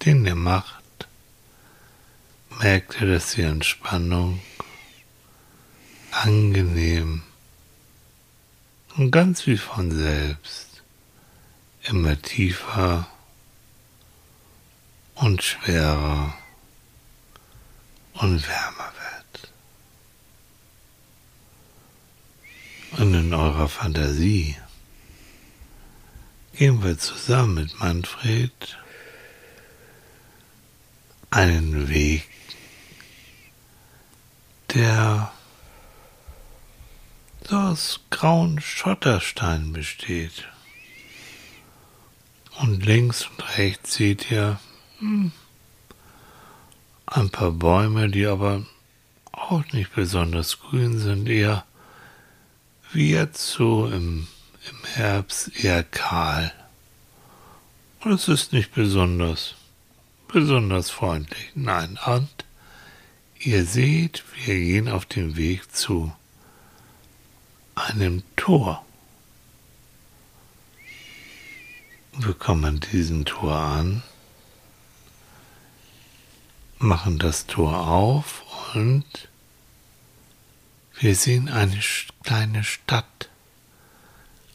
den 0.05 0.25
ihr 0.25 0.35
macht, 0.35 1.09
merkt 2.61 3.01
ihr, 3.01 3.07
dass 3.11 3.33
die 3.33 3.41
Entspannung 3.41 4.41
angenehm 6.11 7.23
und 8.95 9.11
ganz 9.11 9.45
wie 9.45 9.57
von 9.57 9.91
selbst 9.91 10.83
immer 11.81 12.21
tiefer 12.21 13.07
und 15.15 15.43
schwerer 15.43 16.37
und 18.23 18.47
wärmer 18.47 18.93
wird. 18.95 19.51
Und 23.01 23.13
in 23.13 23.33
eurer 23.33 23.67
Fantasie 23.67 24.55
gehen 26.53 26.81
wir 26.81 26.97
zusammen 26.97 27.55
mit 27.55 27.79
Manfred 27.79 28.77
einen 31.31 31.89
Weg, 31.89 32.29
der 34.73 35.33
so 37.45 37.57
aus 37.57 37.99
grauen 38.09 38.61
Schottersteinen 38.61 39.73
besteht. 39.73 40.47
Und 42.61 42.85
links 42.85 43.27
und 43.27 43.57
rechts 43.57 43.95
seht 43.95 44.31
ihr 44.31 44.61
hm, 44.99 45.33
ein 47.15 47.29
paar 47.29 47.51
Bäume, 47.51 48.09
die 48.09 48.25
aber 48.25 48.65
auch 49.31 49.63
nicht 49.71 49.93
besonders 49.93 50.59
grün 50.59 50.99
sind, 50.99 51.29
eher 51.29 51.63
wie 52.91 53.11
jetzt 53.11 53.47
so 53.47 53.87
im, 53.87 54.27
im 54.69 54.83
Herbst 54.95 55.63
eher 55.63 55.83
kahl. 55.83 56.51
Und 58.03 58.13
es 58.13 58.27
ist 58.27 58.51
nicht 58.51 58.73
besonders, 58.73 59.55
besonders 60.27 60.89
freundlich. 60.89 61.51
Nein, 61.55 61.99
und 62.05 62.29
ihr 63.39 63.65
seht, 63.65 64.23
wir 64.45 64.55
gehen 64.55 64.89
auf 64.89 65.05
dem 65.05 65.35
Weg 65.37 65.73
zu 65.73 66.11
einem 67.75 68.23
Tor. 68.35 68.85
Wir 72.17 72.33
kommen 72.33 72.65
an 72.65 72.79
diesem 72.91 73.25
Tor 73.25 73.55
an, 73.55 74.03
machen 76.83 77.17
das 77.17 77.47
Tor 77.47 77.87
auf 77.87 78.43
und 78.75 79.05
wir 80.99 81.15
sehen 81.15 81.49
eine 81.49 81.79
kleine 82.23 82.63
Stadt 82.63 83.29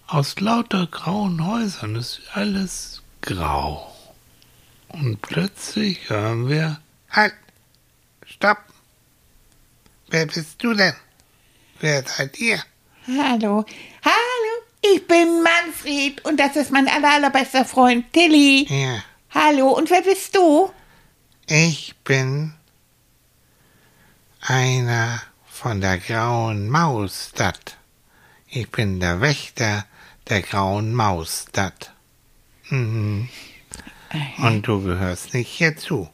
aus 0.06 0.38
lauter 0.38 0.86
grauen 0.86 1.46
Häusern. 1.46 1.96
Es 1.96 2.18
ist 2.18 2.36
alles 2.36 3.02
grau. 3.22 3.94
Und 4.88 5.20
plötzlich 5.22 6.08
hören 6.08 6.48
wir, 6.48 6.80
Halt! 7.10 7.34
Stopp! 8.26 8.58
Wer 10.08 10.26
bist 10.26 10.62
du 10.62 10.74
denn? 10.74 10.94
Wer 11.80 12.06
seid 12.06 12.38
ihr? 12.38 12.62
Hallo, 13.06 13.64
hallo, 14.04 14.94
ich 14.94 15.06
bin 15.06 15.42
Manfred 15.42 16.24
und 16.26 16.38
das 16.38 16.56
ist 16.56 16.70
mein 16.70 16.88
aller, 16.88 17.10
allerbester 17.10 17.64
Freund 17.64 18.12
Tilly. 18.12 18.66
Ja, 18.68 19.02
Hallo, 19.30 19.70
und 19.70 19.90
wer 19.90 20.02
bist 20.02 20.34
du? 20.36 20.70
Ich 21.48 21.96
bin 22.04 22.52
einer 24.40 25.22
von 25.46 25.80
der 25.80 25.98
Grauen 25.98 26.68
Mausstadt. 26.68 27.78
Ich 28.46 28.70
bin 28.70 29.00
der 29.00 29.20
Wächter 29.22 29.86
der 30.28 30.42
Grauen 30.42 30.92
Mausstadt. 30.92 31.92
Mhm. 32.68 33.28
Und 34.38 34.68
du 34.68 34.82
gehörst 34.82 35.32
nicht 35.32 35.48
hierzu. 35.48 36.08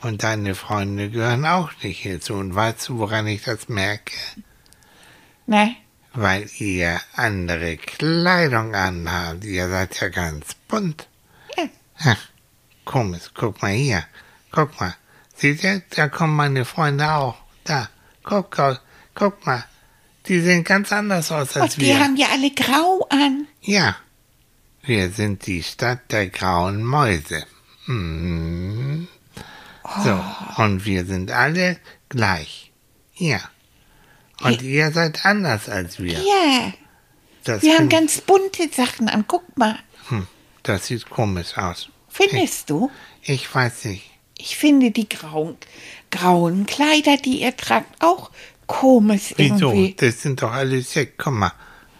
Und 0.00 0.22
deine 0.22 0.54
Freunde 0.54 1.10
gehören 1.10 1.44
auch 1.44 1.70
nicht 1.82 2.00
hierzu. 2.00 2.34
Und 2.34 2.54
weißt 2.54 2.88
du, 2.88 2.98
woran 2.98 3.26
ich 3.26 3.42
das 3.42 3.68
merke? 3.68 4.14
Ne? 5.46 5.76
Weil 6.14 6.48
ihr 6.58 7.00
andere 7.14 7.76
Kleidung 7.76 8.74
anhabt. 8.74 9.44
Ihr 9.44 9.68
seid 9.68 10.00
ja 10.00 10.08
ganz 10.08 10.54
bunt. 10.68 11.06
Ja. 11.56 11.68
Ha, 12.04 12.16
komisch, 12.84 13.30
guck 13.34 13.60
mal 13.60 13.72
hier. 13.72 14.04
Guck 14.54 14.78
mal. 14.80 14.94
Seht 15.36 15.64
ihr, 15.64 15.82
da 15.90 16.08
kommen 16.08 16.36
meine 16.36 16.64
Freunde 16.64 17.10
auch. 17.12 17.34
Da, 17.64 17.88
guck, 18.22 18.56
guck, 19.14 19.46
mal. 19.46 19.64
Die 20.26 20.40
sehen 20.40 20.62
ganz 20.62 20.92
anders 20.92 21.32
aus 21.32 21.56
als 21.56 21.74
Und 21.74 21.82
die 21.82 21.86
wir. 21.86 21.98
haben 21.98 22.16
ja 22.16 22.28
alle 22.30 22.50
grau 22.52 23.04
an. 23.10 23.48
Ja, 23.62 23.96
wir 24.82 25.10
sind 25.10 25.46
die 25.46 25.62
Stadt 25.62 26.12
der 26.12 26.28
grauen 26.28 26.84
Mäuse. 26.84 27.44
Mhm. 27.86 29.08
So, 30.04 30.24
und 30.62 30.84
wir 30.86 31.04
sind 31.04 31.30
alle 31.32 31.78
gleich. 32.08 32.72
Ja. 33.16 33.40
Und 34.40 34.62
ihr 34.62 34.92
seid 34.92 35.26
anders 35.26 35.68
als 35.68 35.98
wir. 35.98 36.18
Ja, 36.18 36.72
Das, 37.44 37.62
wir 37.62 37.76
haben 37.76 37.88
ganz 37.88 38.20
bunte 38.20 38.68
Sachen 38.72 39.08
an. 39.08 39.24
Guck 39.26 39.56
mal. 39.58 39.78
hm, 40.08 40.26
das 40.62 40.86
sieht 40.86 41.10
komisch 41.10 41.58
aus. 41.58 41.88
Findest 42.08 42.70
du? 42.70 42.90
Ich 43.22 43.52
weiß 43.52 43.86
nicht. 43.86 44.10
Ich 44.46 44.58
finde 44.58 44.90
die 44.90 45.08
grauen, 45.08 45.56
grauen 46.10 46.66
Kleider, 46.66 47.16
die 47.16 47.40
ihr 47.40 47.56
tragt, 47.56 48.02
auch 48.02 48.30
komisch 48.66 49.32
Wieso? 49.38 49.70
irgendwie. 49.70 49.94
Das 49.96 50.20
sind 50.20 50.42
doch 50.42 50.52
alle 50.52 50.82
schick. 50.82 51.14
Guck 51.16 51.32
mal. 51.32 51.52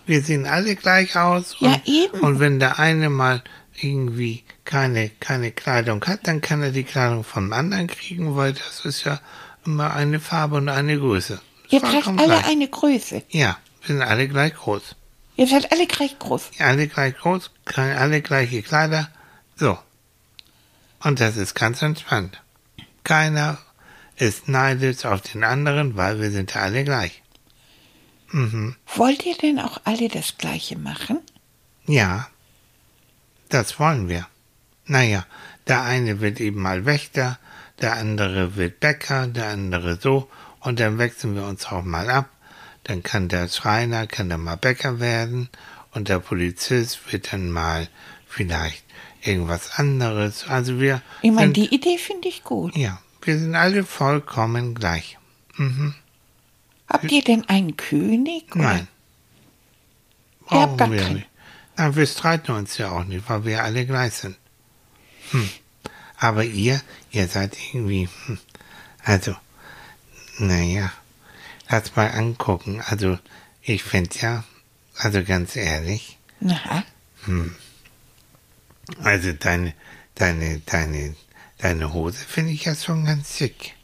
Wir 0.05 0.21
sehen 0.21 0.45
alle 0.45 0.77
gleich 0.77 1.17
aus. 1.17 1.57
Ja, 1.61 1.73
und, 1.73 1.89
eben. 1.89 2.21
Und 2.21 2.41
wenn 2.41 2.59
der 2.59 2.79
eine 2.79 3.09
mal 3.09 3.43
irgendwie 3.81 4.45
keine, 4.67 5.09
keine 5.21 5.53
Kleidung 5.53 6.05
hat, 6.05 6.29
dann 6.29 6.43
kann 6.43 6.63
er 6.63 6.71
die 6.71 6.85
Kleidung 6.85 7.25
vom 7.25 7.51
anderen 7.55 7.87
kriegen, 7.87 8.37
weil 8.37 8.53
das 8.53 8.85
ist 8.85 9.05
ja 9.05 9.21
immer 9.65 9.95
eine 9.95 10.21
Farbe 10.21 10.57
und 10.57 10.69
eine 10.69 10.99
Größe. 10.99 11.41
Ihr 11.71 11.81
tragt 11.81 12.09
alle 12.09 12.27
gleich. 12.27 12.47
eine 12.47 12.69
Größe. 12.69 13.23
Ja, 13.31 13.57
wir 13.81 13.97
sind 13.97 14.03
alle 14.03 14.29
gleich 14.29 14.55
groß. 14.55 14.97
Ihr 15.37 15.47
seid 15.47 15.73
alle 15.73 15.87
gleich 15.87 16.19
groß. 16.19 16.51
Alle 16.59 16.89
gleich 16.89 17.17
groß, 17.17 17.51
alle 17.75 18.21
gleiche 18.21 18.63
Kleider. 18.63 19.09
So. 19.57 19.79
Und 21.05 21.21
das 21.21 21.37
ist 21.37 21.55
ganz 21.55 21.83
entspannt. 21.83 22.43
Keiner 23.05 23.59
ist 24.17 24.49
neidisch 24.49 25.05
auf 25.05 25.21
den 25.21 25.45
anderen, 25.45 25.97
weil 25.97 26.21
wir 26.21 26.31
sind 26.31 26.55
ja 26.55 26.63
alle 26.63 26.83
gleich. 26.83 27.23
Mhm. 28.31 28.75
Wollt 28.97 29.25
ihr 29.27 29.37
denn 29.37 29.61
auch 29.61 29.81
alle 29.85 30.09
das 30.09 30.39
Gleiche 30.39 30.79
machen? 30.79 31.21
Ja, 31.87 32.29
das 33.51 33.79
wollen 33.79 34.09
wir. 34.09 34.27
Naja, 34.87 35.27
der 35.69 35.83
eine 35.83 36.21
wird 36.21 36.41
eben 36.41 36.61
mal 36.61 36.87
Wächter, 36.87 37.39
der 37.81 37.95
andere 37.95 38.57
wird 38.57 38.81
Bäcker, 38.81 39.27
der 39.27 39.49
andere 39.49 40.01
so, 40.01 40.31
und 40.61 40.81
dann 40.81 40.99
wechseln 40.99 41.35
wir 41.35 41.45
uns 41.45 41.67
auch 41.67 41.85
mal 41.85 42.09
ab. 42.09 42.31
Dann 42.85 43.03
kann 43.03 43.29
der 43.29 43.49
Schreiner, 43.49 44.07
kann 44.07 44.31
dann 44.31 44.43
mal 44.43 44.57
Bäcker 44.57 45.01
werden, 45.01 45.51
und 45.93 46.09
der 46.09 46.19
Polizist 46.19 47.13
wird 47.13 47.33
dann 47.33 47.51
mal 47.51 47.89
vielleicht 48.27 48.85
irgendwas 49.25 49.79
anderes. 49.79 50.47
Also 50.49 50.81
wir 50.81 51.03
Ich 51.23 51.31
meine, 51.31 51.47
sind, 51.49 51.57
die 51.57 51.75
Idee 51.75 51.99
finde 51.99 52.29
ich 52.29 52.45
gut. 52.45 52.77
ja, 52.77 53.01
wir 53.23 53.39
sind 53.39 53.55
alle 53.55 53.85
vollkommen 53.85 54.75
gleich. 54.75 55.19
Mhm. 55.57 55.95
Habt 56.89 57.11
ihr 57.11 57.23
denn 57.25 57.49
einen 57.49 57.77
König? 57.77 58.55
oder? 58.55 58.65
Nein. 58.65 58.89
Brauchen 60.47 60.93
wir 60.93 61.03
keinen. 61.03 61.15
nicht. 61.15 61.29
Na, 61.77 61.97
wir 61.97 62.07
streiten 62.07 62.53
uns 62.53 62.77
ja 62.79 62.91
auch 62.91 63.05
nicht, 63.05 63.29
weil 63.29 63.45
wir 63.45 63.65
alle 63.65 63.87
gleich 63.87 64.13
sind. 64.15 64.37
Hm. 65.31 65.49
Aber 66.19 66.45
ihr, 66.45 66.81
ihr 67.11 67.27
seid 67.27 67.57
irgendwie, 67.73 68.09
hm. 68.27 68.39
also, 69.03 69.35
naja, 70.39 70.93
lass 71.69 71.97
mal 71.97 72.11
angucken. 72.11 72.83
Also, 72.87 73.19
ich 73.63 73.83
finde 73.83 74.11
ja, 74.21 74.45
also 74.99 75.25
ganz 75.25 75.57
ehrlich, 75.57 76.19
Na, 76.41 76.85
also 79.03 79.33
deine, 79.33 79.73
deine, 80.15 80.61
deine, 80.67 81.15
deine 81.59 81.93
Hose 81.93 82.19
finde 82.27 82.53
ich 82.53 82.65
ja 82.65 82.75
schon 82.75 83.05
ganz 83.05 83.37
schick. 83.37 83.75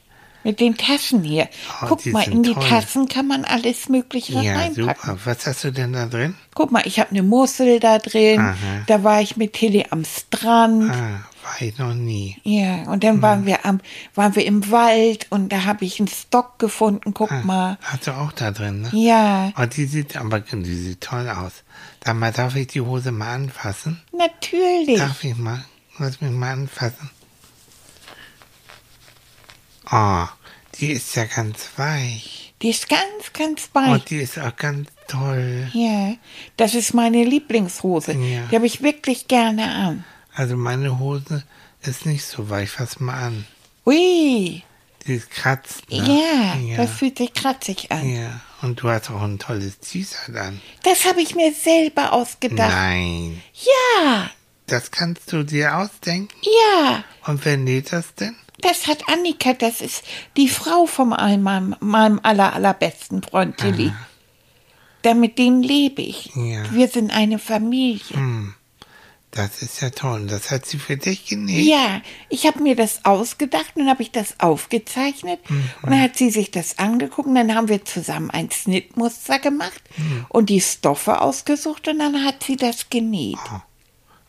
mit 0.42 0.58
den 0.60 0.76
Taschen 0.76 1.22
hier. 1.22 1.48
Oh, 1.82 1.86
Guck 1.88 2.02
die 2.02 2.10
mal, 2.10 2.26
in 2.26 2.42
die 2.42 2.54
toll. 2.54 2.66
Tassen 2.68 3.08
kann 3.08 3.26
man 3.26 3.44
alles 3.44 3.88
Mögliche 3.88 4.32
Ja, 4.40 4.56
reinpacken. 4.56 4.74
super. 5.10 5.18
Was 5.24 5.46
hast 5.46 5.64
du 5.64 5.70
denn 5.70 5.92
da 5.92 6.06
drin? 6.06 6.34
Guck 6.54 6.72
mal, 6.72 6.82
ich 6.86 6.98
habe 6.98 7.10
eine 7.10 7.22
Mussel 7.22 7.78
da 7.80 7.98
drin. 7.98 8.40
Aha. 8.40 8.56
Da 8.86 9.02
war 9.04 9.20
ich 9.20 9.36
mit 9.36 9.52
Tilly 9.54 9.86
am 9.90 10.04
Strand. 10.04 10.90
Ah, 10.92 11.20
ich 11.60 11.78
noch 11.78 11.94
nie. 11.94 12.36
Ja, 12.44 12.82
und 12.90 13.02
dann 13.04 13.14
Hm. 13.16 13.22
waren 13.22 13.46
wir 13.46 13.64
am, 13.66 13.80
waren 14.14 14.34
wir 14.36 14.44
im 14.46 14.70
Wald 14.70 15.26
und 15.30 15.50
da 15.50 15.64
habe 15.64 15.84
ich 15.84 15.98
einen 15.98 16.08
Stock 16.08 16.58
gefunden. 16.58 17.12
Guck 17.14 17.32
Ah, 17.32 17.42
mal. 17.44 17.78
hast 17.82 18.06
du 18.06 18.12
auch 18.12 18.32
da 18.32 18.50
drin, 18.50 18.82
ne? 18.82 18.90
Ja, 18.92 19.52
Oh, 19.58 19.66
die 19.66 19.84
sieht 19.86 20.16
aber 20.16 20.40
die 20.40 20.74
sieht 20.74 21.00
toll 21.00 21.28
aus. 21.28 21.52
Sag 22.04 22.16
mal, 22.16 22.32
darf 22.32 22.56
ich 22.56 22.68
die 22.68 22.80
Hose 22.80 23.12
mal 23.12 23.34
anfassen? 23.34 24.00
natürlich. 24.16 24.98
Darf 24.98 25.22
ich 25.24 25.36
mal? 25.36 25.64
Lass 25.98 26.20
mich 26.20 26.30
mal 26.30 26.52
anfassen. 26.52 27.10
Oh, 29.90 30.24
die 30.78 30.92
ist 30.92 31.14
ja 31.16 31.24
ganz 31.24 31.70
weich. 31.76 32.54
Die 32.62 32.70
ist 32.70 32.88
ganz, 32.88 33.32
ganz 33.32 33.70
weich. 33.72 33.88
Und 33.90 34.10
die 34.10 34.16
ist 34.18 34.38
auch 34.38 34.54
ganz 34.56 34.88
toll. 35.08 35.68
ja, 35.72 36.14
das 36.56 36.74
ist 36.74 36.94
meine 36.94 37.24
Lieblingshose. 37.24 38.12
Ja. 38.12 38.46
Die 38.50 38.54
habe 38.56 38.66
ich 38.66 38.82
wirklich 38.82 39.26
gerne 39.28 39.64
an. 39.74 40.04
Also 40.40 40.56
meine 40.56 40.98
Hose 40.98 41.44
ist 41.82 42.06
nicht 42.06 42.24
so 42.24 42.48
weich. 42.48 42.70
Fass 42.70 42.98
mal 42.98 43.12
an. 43.26 43.46
Ui, 43.84 44.62
Die 45.06 45.12
ist 45.14 45.30
kratzt. 45.30 45.90
Ne? 45.90 45.98
ja, 45.98 46.56
ja. 46.58 46.76
das 46.78 46.92
fühlt 46.92 47.18
sich 47.18 47.34
kratzig 47.34 47.92
an. 47.92 48.08
ja. 48.08 48.40
Und 48.62 48.80
du 48.80 48.88
hast 48.88 49.10
auch 49.10 49.20
ein 49.20 49.38
tolles 49.38 49.78
T-Shirt 49.80 50.34
an. 50.36 50.62
Das 50.82 51.04
habe 51.04 51.20
ich 51.20 51.34
mir 51.34 51.52
selber 51.52 52.14
ausgedacht. 52.14 52.70
Nein. 52.70 53.42
Ja, 53.52 54.30
Das 54.66 54.90
kannst 54.90 55.30
du 55.30 55.42
dir 55.42 55.76
ausdenken? 55.76 56.34
ja. 56.42 57.04
Und 57.26 57.44
wer 57.44 57.58
näht 57.58 57.92
das 57.92 58.14
denn? 58.14 58.34
Das 58.62 58.86
hat 58.86 59.10
Annika, 59.10 59.52
das 59.52 59.82
ist 59.82 60.04
die 60.38 60.48
Frau 60.48 60.86
von 60.86 61.10
meinem, 61.10 61.76
meinem 61.80 62.18
aller, 62.22 62.54
allerbesten 62.54 63.22
Freund 63.22 63.58
Tilly. 63.58 63.92
Da 65.02 65.12
mit 65.12 65.36
denen 65.38 65.62
lebe 65.62 66.00
ich. 66.00 66.30
Ja. 66.34 66.70
Wir 66.72 66.88
sind 66.88 67.10
eine 67.10 67.38
Familie. 67.38 68.16
Hm. 68.16 68.54
Das 69.32 69.62
ist 69.62 69.80
ja 69.80 69.90
toll. 69.90 70.26
Das 70.26 70.50
hat 70.50 70.66
sie 70.66 70.78
für 70.78 70.96
dich 70.96 71.26
genäht. 71.26 71.64
Ja, 71.64 72.02
ich 72.28 72.46
habe 72.46 72.62
mir 72.62 72.74
das 72.74 73.04
ausgedacht 73.04 73.76
und 73.76 73.88
habe 73.88 74.02
ich 74.02 74.10
das 74.10 74.40
aufgezeichnet 74.40 75.38
und 75.48 75.90
dann 75.90 76.00
hat 76.00 76.16
sie 76.16 76.30
sich 76.30 76.50
das 76.50 76.78
angeguckt 76.78 77.28
und 77.28 77.36
dann 77.36 77.54
haben 77.54 77.68
wir 77.68 77.84
zusammen 77.84 78.30
ein 78.30 78.50
Schnittmuster 78.50 79.38
gemacht 79.38 79.80
und 80.28 80.50
die 80.50 80.60
Stoffe 80.60 81.20
ausgesucht 81.20 81.86
und 81.86 82.00
dann 82.00 82.24
hat 82.24 82.42
sie 82.42 82.56
das 82.56 82.90
genäht. 82.90 83.38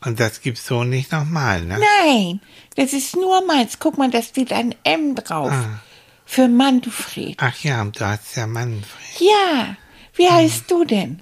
Und 0.03 0.19
das 0.19 0.41
gibt's 0.41 0.67
so 0.67 0.83
nicht 0.83 1.11
nochmal, 1.11 1.63
ne? 1.63 1.79
Nein, 2.03 2.41
das 2.75 2.93
ist 2.93 3.15
nur 3.15 3.45
meins. 3.45 3.79
Guck 3.79 3.97
mal, 3.97 4.09
da 4.09 4.21
steht 4.21 4.53
ein 4.53 4.75
M 4.83 5.15
drauf. 5.15 5.53
Für 6.25 6.47
Manfred. 6.47 7.37
Ach 7.39 7.57
ja, 7.63 7.83
du 7.83 8.05
hast 8.05 8.35
ja 8.35 8.47
Manfred. 8.47 9.19
Ja, 9.19 9.75
wie 10.15 10.29
heißt 10.29 10.69
du 10.69 10.85
denn? 10.85 11.21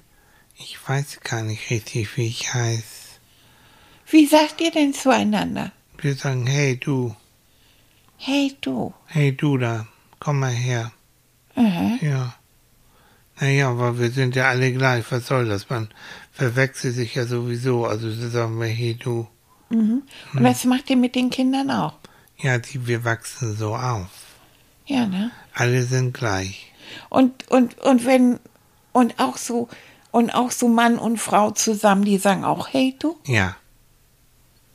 Ich 0.56 0.78
weiß 0.86 1.20
gar 1.24 1.42
nicht 1.42 1.70
richtig, 1.70 2.16
wie 2.16 2.26
ich 2.26 2.52
heiße. 2.52 2.99
Wie 4.10 4.26
sagt 4.26 4.60
ihr 4.60 4.70
denn 4.70 4.92
zueinander? 4.92 5.72
Wir 5.98 6.14
sagen, 6.14 6.46
hey 6.46 6.76
du, 6.76 7.14
Hey 8.16 8.56
du. 8.60 8.92
hey 9.06 9.32
du 9.32 9.56
da, 9.56 9.86
komm 10.18 10.40
mal 10.40 10.52
her. 10.52 10.92
Aha. 11.54 11.98
Ja. 12.00 12.34
Naja, 13.40 13.70
aber 13.70 13.98
wir 13.98 14.10
sind 14.10 14.36
ja 14.36 14.48
alle 14.48 14.72
gleich. 14.72 15.04
Was 15.10 15.26
soll 15.26 15.48
das? 15.48 15.70
Man 15.70 15.88
verwechselt 16.32 16.94
sich 16.94 17.14
ja 17.14 17.24
sowieso. 17.24 17.86
Also 17.86 18.10
sagen 18.10 18.60
wir, 18.60 18.66
hey 18.66 18.94
du. 18.94 19.26
Mhm. 19.70 20.02
Und 20.34 20.42
das 20.42 20.64
macht 20.64 20.90
ihr 20.90 20.96
mit 20.96 21.14
den 21.14 21.30
Kindern 21.30 21.70
auch. 21.70 21.94
Ja, 22.38 22.58
die, 22.58 22.86
wir 22.86 23.04
wachsen 23.04 23.56
so 23.56 23.74
auf. 23.74 24.10
Ja, 24.86 25.06
ne? 25.06 25.30
Alle 25.54 25.84
sind 25.84 26.12
gleich. 26.12 26.72
Und, 27.08 27.48
und, 27.48 27.78
und 27.78 28.04
wenn, 28.04 28.40
und 28.92 29.18
auch 29.18 29.36
so, 29.36 29.68
und 30.10 30.34
auch 30.34 30.50
so 30.50 30.68
Mann 30.68 30.98
und 30.98 31.18
Frau 31.18 31.52
zusammen, 31.52 32.04
die 32.04 32.18
sagen 32.18 32.44
auch, 32.44 32.68
hey 32.72 32.96
du. 32.98 33.16
Ja. 33.24 33.56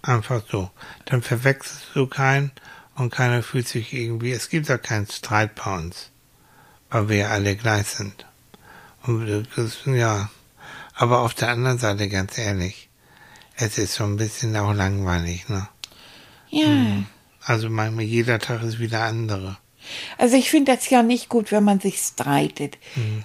Einfach 0.05 0.43
so. 0.49 0.69
Dann 1.05 1.23
verwechselst 1.23 1.87
du 1.95 2.05
keinen 2.05 2.51
und 2.95 3.09
keiner 3.09 3.41
fühlt 3.41 3.67
sich 3.67 3.91
irgendwie. 3.91 4.31
Es 4.31 4.49
gibt 4.49 4.69
ja 4.69 4.77
keinen 4.77 5.07
Streit 5.07 5.55
bei 5.55 5.75
uns, 5.75 6.11
weil 6.91 7.09
wir 7.09 7.17
ja 7.17 7.29
alle 7.29 7.55
gleich 7.55 7.87
sind. 7.87 8.25
Und 9.03 9.47
das, 9.55 9.79
ja. 9.85 10.29
Aber 10.93 11.21
auf 11.21 11.33
der 11.33 11.49
anderen 11.49 11.79
Seite, 11.79 12.07
ganz 12.07 12.37
ehrlich, 12.37 12.89
es 13.55 13.79
ist 13.79 13.95
so 13.95 14.03
ein 14.03 14.17
bisschen 14.17 14.55
auch 14.55 14.73
langweilig, 14.73 15.49
ne? 15.49 15.67
Ja. 16.49 17.03
Also 17.43 17.69
manchmal 17.69 18.05
jeder 18.05 18.39
Tag 18.39 18.61
ist 18.61 18.79
wieder 18.79 19.03
andere. 19.03 19.57
Also 20.17 20.35
ich 20.37 20.49
finde 20.49 20.75
das 20.75 20.89
ja 20.89 21.03
nicht 21.03 21.29
gut, 21.29 21.51
wenn 21.51 21.63
man 21.63 21.79
sich 21.79 21.97
streitet. 21.97 22.77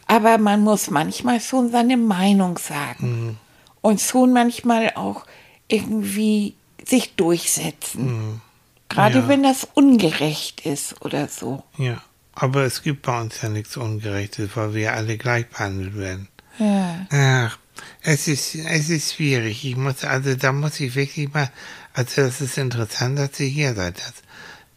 Aber 0.06 0.38
man 0.38 0.60
muss 0.60 0.90
manchmal 0.90 1.40
schon 1.40 1.70
seine 1.70 1.96
Meinung 1.96 2.58
sagen. 2.58 3.38
Und 3.82 4.00
schon 4.00 4.32
manchmal 4.32 4.92
auch 4.94 5.26
irgendwie 5.68 6.54
sich 6.90 7.14
durchsetzen. 7.16 8.40
Gerade 8.88 9.20
Ja. 9.20 9.28
wenn 9.28 9.42
das 9.42 9.66
ungerecht 9.74 10.66
ist 10.66 11.00
oder 11.02 11.28
so. 11.28 11.62
Ja. 11.78 12.02
Aber 12.34 12.64
es 12.64 12.82
gibt 12.82 13.02
bei 13.02 13.20
uns 13.20 13.42
ja 13.42 13.48
nichts 13.48 13.76
Ungerechtes, 13.76 14.50
weil 14.54 14.74
wir 14.74 14.94
alle 14.94 15.16
gleich 15.18 15.48
behandelt 15.48 15.96
werden. 15.96 16.28
Ja. 16.58 17.06
Ach, 17.10 17.58
es 18.02 18.28
ist, 18.28 18.54
es 18.54 18.88
ist 18.88 19.14
schwierig. 19.14 19.64
Ich 19.64 19.76
muss, 19.76 20.04
also 20.04 20.34
da 20.34 20.52
muss 20.52 20.80
ich 20.80 20.94
wirklich 20.94 21.32
mal, 21.32 21.50
also 21.92 22.22
das 22.22 22.40
ist 22.40 22.58
interessant, 22.58 23.18
dass 23.18 23.36
Sie 23.36 23.48
hier 23.48 23.74
seid. 23.74 23.98
Das 23.98 24.14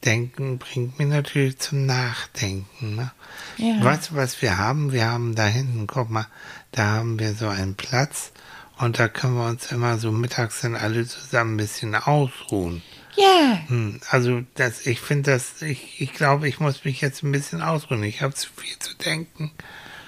Denken 0.05 0.57
bringt 0.57 0.99
mich 0.99 1.07
natürlich 1.07 1.59
zum 1.59 1.85
Nachdenken. 1.85 2.95
Ne? 2.95 3.11
Ja. 3.57 3.79
Du, 3.79 4.15
was 4.15 4.41
wir 4.41 4.57
haben? 4.57 4.91
Wir 4.91 5.05
haben 5.09 5.33
da 5.35 5.45
hinten, 5.45 5.87
guck 5.87 6.09
mal, 6.09 6.27
da 6.71 6.83
haben 6.83 7.17
wir 7.19 7.33
so 7.33 7.47
einen 7.47 7.75
Platz 7.75 8.31
und 8.77 8.99
da 8.99 9.07
können 9.07 9.35
wir 9.35 9.45
uns 9.47 9.71
immer 9.71 9.97
so 9.97 10.11
mittags 10.11 10.61
dann 10.61 10.75
alle 10.75 11.05
zusammen 11.07 11.53
ein 11.55 11.57
bisschen 11.57 11.95
ausruhen. 11.95 12.81
Ja. 13.15 13.59
Hm, 13.67 13.99
Also 14.09 14.41
das, 14.55 14.85
ich 14.87 14.99
finde 14.99 15.31
das, 15.31 15.61
ich, 15.61 16.01
ich 16.01 16.13
glaube, 16.13 16.47
ich 16.47 16.59
muss 16.59 16.83
mich 16.83 16.99
jetzt 17.01 17.23
ein 17.23 17.31
bisschen 17.31 17.61
ausruhen. 17.61 18.03
Ich 18.03 18.21
habe 18.21 18.33
zu 18.33 18.49
viel 18.55 18.77
zu 18.79 18.95
denken. 18.95 19.51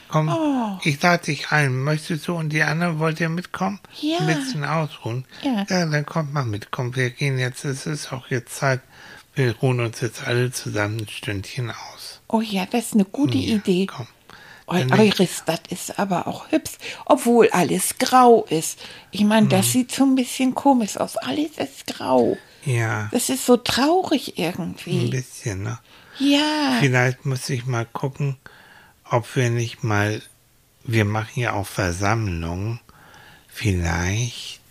Komm, 0.07 0.29
Oh. 0.29 0.79
ich 0.83 1.01
lade 1.01 1.25
dich 1.25 1.51
ein. 1.51 1.83
Möchtest 1.83 2.27
du 2.27 2.35
und 2.35 2.49
die 2.49 2.63
anderen, 2.63 2.99
wollt 2.99 3.19
ihr 3.19 3.29
mitkommen? 3.29 3.79
Ja. 4.01 4.19
Ein 4.19 4.27
bisschen 4.27 4.63
ausruhen? 4.65 5.25
Ja. 5.43 5.65
Ja, 5.69 5.85
dann 5.85 6.05
kommt 6.05 6.33
mal 6.33 6.45
mit. 6.45 6.71
Komm, 6.71 6.95
wir 6.95 7.09
gehen 7.11 7.37
jetzt, 7.37 7.65
es 7.65 7.85
ist 7.85 8.11
auch 8.11 8.27
jetzt 8.29 8.55
Zeit. 8.55 8.81
Wir 9.35 9.55
ruhen 9.57 9.79
uns 9.81 10.01
jetzt 10.01 10.25
alle 10.27 10.51
zusammen 10.51 11.01
ein 11.01 11.07
Stündchen 11.09 11.69
aus. 11.71 12.21
Oh 12.27 12.41
ja, 12.41 12.65
das 12.65 12.85
ist 12.87 12.93
eine 12.93 13.05
gute 13.05 13.37
Ja, 13.37 13.55
Idee. 13.57 13.85
Komm. 13.85 14.07
Ich- 14.73 14.91
Euris, 14.91 15.43
das 15.45 15.59
ist 15.69 15.99
aber 15.99 16.27
auch 16.27 16.51
hübsch, 16.51 16.71
obwohl 17.05 17.49
alles 17.51 17.97
grau 17.99 18.45
ist. 18.49 18.79
Ich 19.11 19.23
meine, 19.23 19.45
Mhm. 19.45 19.49
das 19.49 19.71
sieht 19.71 19.91
so 19.91 20.03
ein 20.03 20.15
bisschen 20.15 20.55
komisch 20.55 20.97
aus. 20.97 21.17
Alles 21.17 21.51
ist 21.57 21.85
grau. 21.87 22.35
Ja, 22.65 23.09
Das 23.11 23.29
ist 23.29 23.45
so 23.45 23.57
traurig 23.57 24.37
ein 24.39 24.43
irgendwie. 24.43 25.09
bisschen, 25.11 25.61
ne? 25.63 25.77
Ja. 26.17 26.77
Vielleicht 26.79 27.25
muss 27.25 27.47
ich 27.49 27.65
mal 27.67 27.85
gucken, 27.85 28.37
ob 29.07 29.35
wir 29.35 29.51
nicht 29.51 29.83
mal, 29.83 30.21
wir 30.83 31.05
machen 31.05 31.39
ja 31.41 31.53
auch 31.53 31.67
Versammlungen, 31.67 32.79
vielleicht, 33.47 34.61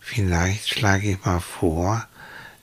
vielleicht 0.00 0.68
schlage 0.68 1.12
ich 1.12 1.24
mal 1.24 1.40
vor, 1.40 2.06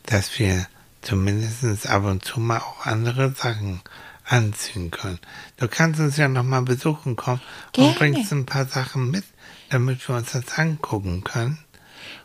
dass 0.05 0.37
wir 0.39 0.67
zumindest 1.01 1.87
ab 1.87 2.03
und 2.03 2.25
zu 2.25 2.39
mal 2.39 2.57
auch 2.59 2.85
andere 2.85 3.33
Sachen 3.35 3.81
anziehen 4.27 4.91
können. 4.91 5.19
Du 5.57 5.67
kannst 5.67 5.99
uns 5.99 6.17
ja 6.17 6.27
noch 6.27 6.43
mal 6.43 6.61
besuchen 6.61 7.15
kommen 7.15 7.41
Gerne. 7.73 7.89
und 7.89 7.97
bringst 7.99 8.31
ein 8.31 8.45
paar 8.45 8.65
Sachen 8.65 9.11
mit, 9.11 9.23
damit 9.69 10.07
wir 10.07 10.15
uns 10.15 10.31
das 10.31 10.57
angucken 10.57 11.23
können. 11.23 11.59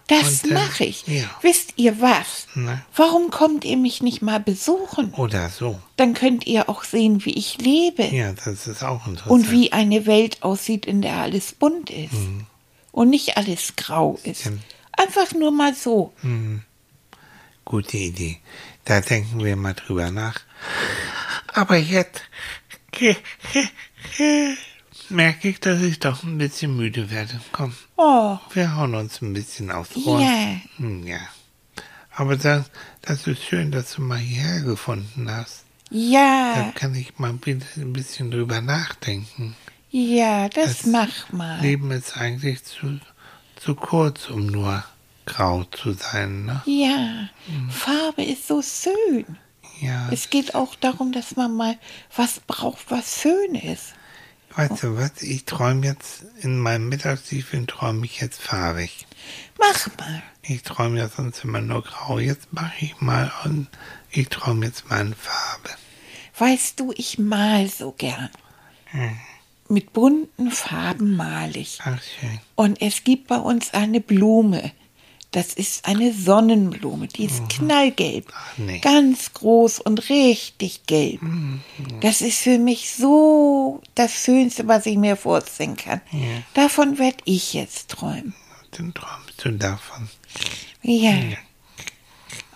Das 0.07 0.45
mache 0.45 0.85
ich. 0.85 1.07
ja. 1.07 1.25
Wisst 1.41 1.75
ihr 1.77 2.01
was? 2.01 2.49
Ne? 2.55 2.83
Warum 2.97 3.31
kommt 3.31 3.65
ihr 3.65 3.77
mich 3.77 4.03
nicht 4.03 4.23
mal 4.23 4.41
besuchen? 4.41 5.15
Oder 5.15 5.51
so. 5.51 5.81
Dann 5.97 6.15
könnt 6.15 6.49
ihr 6.49 6.69
auch 6.69 6.83
sehen, 6.83 7.25
wie 7.25 7.35
ich 7.35 7.59
lebe 7.59 8.03
Ja, 8.07 8.33
das 8.33 8.67
ist 8.67 8.83
auch 8.83 9.07
interessant. 9.07 9.31
und 9.31 9.51
wie 9.53 9.73
eine 9.73 10.07
Welt 10.07 10.43
aussieht, 10.43 10.85
in 10.87 11.01
der 11.01 11.19
alles 11.19 11.53
bunt 11.53 11.91
ist 11.91 12.11
und 12.91 13.09
nicht 13.11 13.37
alles 13.37 13.77
grau 13.77 14.19
ist. 14.25 14.41
Stimmt. 14.41 14.63
Einfach 14.93 15.33
nur 15.33 15.53
mal 15.53 15.75
so. 15.75 16.13
Gute 17.65 17.97
Idee. 17.97 18.39
Da 18.85 19.01
denken 19.01 19.45
wir 19.45 19.55
mal 19.55 19.75
drüber 19.75 20.11
nach. 20.11 20.41
Aber 21.53 21.77
jetzt 21.77 22.23
merke 25.09 25.49
ich, 25.49 25.61
dass 25.61 25.81
ich 25.83 25.99
doch 25.99 26.23
ein 26.23 26.39
bisschen 26.39 26.77
müde 26.77 27.11
werde. 27.11 27.41
Komm, 27.53 27.75
Oh, 27.97 28.39
wir 28.55 28.77
hauen 28.77 28.95
uns 28.95 29.21
ein 29.21 29.33
bisschen 29.33 29.71
aufs 29.71 29.97
Ohr. 29.97 30.21
ja. 30.21 30.57
Hm, 30.77 31.07
ja. 31.07 31.19
Aber 32.15 32.37
das, 32.37 32.71
das 33.03 33.27
ist 33.27 33.43
schön, 33.45 33.71
dass 33.71 33.95
du 33.95 34.03
mal 34.03 34.19
hierher 34.19 34.61
gefunden 34.63 35.31
hast. 35.31 35.65
Da 35.91 35.97
Ja, 35.97 36.73
kann 36.75 36.95
ich 36.95 37.19
mal 37.19 37.33
bitte 37.33 37.67
ein 37.77 37.93
bisschen 37.93 38.31
drüber 38.31 38.61
nachdenken. 38.61 39.57
ja, 39.91 40.49
das, 40.49 40.79
Das 40.79 40.87
mach 40.87 41.33
mal. 41.33 41.61
Leben 41.61 41.91
ist 41.91 42.17
eigentlich 42.17 42.65
zu, 42.65 43.01
zu 43.57 43.75
kurz, 43.75 44.29
um 44.31 44.47
nur 44.47 44.85
grau 45.27 45.65
zu 45.65 45.93
sein, 45.93 46.45
ne? 46.47 46.63
Ja, 46.67 47.29
Farbe 47.71 48.23
ist 48.25 48.47
so 48.49 48.63
schön. 48.63 49.37
Ja. 49.81 50.09
Es 50.13 50.31
geht 50.31 50.55
auch 50.55 50.75
darum, 50.75 51.13
dass 51.13 51.37
man 51.37 51.55
mal 51.55 51.79
was 52.15 52.41
braucht, 52.41 52.91
was 52.91 53.23
schön 53.23 53.55
ist. 53.55 53.95
Weißt 54.55 54.83
du 54.83 54.97
was? 54.97 55.23
Ich 55.23 55.45
träume 55.45 55.87
jetzt, 55.87 56.25
in 56.41 56.59
meinem 56.59 56.89
Mittagstiefen 56.89 57.67
träume 57.67 58.05
ich 58.05 58.21
jetzt 58.21 58.43
farbig. 58.43 59.07
Mach 59.59 59.87
mal. 59.97 60.23
Ich 60.43 60.63
träume 60.63 60.99
ja 60.99 61.09
sonst 61.09 61.45
immer 61.45 61.61
nur 61.61 61.83
grau. 61.83 62.19
Jetzt 62.19 62.53
mache 62.53 62.75
ich 62.85 63.01
mal 63.01 63.33
und 63.45 63.69
ich 64.11 64.29
träume 64.29 64.67
jetzt 64.67 64.91
mal 64.91 65.01
in 65.01 65.15
Farbe. 65.15 65.71
Weißt 66.37 66.81
du, 66.81 66.93
ich 66.97 67.19
mal 67.19 67.69
so 67.69 67.93
gern. 67.93 68.31
Mit 69.69 69.93
bunten 69.93 70.51
Farben 70.51 71.15
mal 71.15 71.57
ich. 71.57 71.79
Ach 71.85 72.03
schön. 72.03 72.41
Und 72.57 72.83
es 72.83 73.05
gibt 73.05 73.29
bei 73.29 73.37
uns 73.37 73.73
eine 73.73 74.01
Blume. 74.01 74.73
Das 75.33 75.55
ist 75.55 75.87
eine 75.87 76.13
Sonnenblume, 76.13 77.07
die 77.07 77.25
ist 77.27 77.49
knallgelb. 77.49 78.33
Ach, 78.35 78.59
nee. 78.59 78.81
Ganz 78.81 79.33
groß 79.33 79.79
und 79.81 80.09
richtig 80.09 80.87
gelb. 80.87 81.21
Das 82.01 82.21
ist 82.21 82.39
für 82.41 82.59
mich 82.59 82.91
so 82.93 83.81
das 83.95 84.13
Schönste, 84.13 84.67
was 84.67 84.87
ich 84.87 84.97
mir 84.97 85.17
vorstellen 85.17 85.77
kann. 85.77 86.01
Ja. 86.11 86.43
Davon 86.55 86.99
werde 86.99 87.19
ich 87.27 87.55
jetzt 87.55 87.91
träumen. 87.91 88.35
Dann 88.73 88.93
träumst 88.93 89.45
du 89.45 89.53
davon. 89.53 90.09
Ja. 90.83 91.15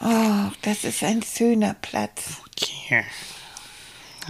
Oh, 0.01 0.51
das 0.63 0.83
ist 0.85 1.03
ein 1.05 1.23
schöner 1.23 1.75
Platz. 1.75 2.23
Ja. 2.89 3.03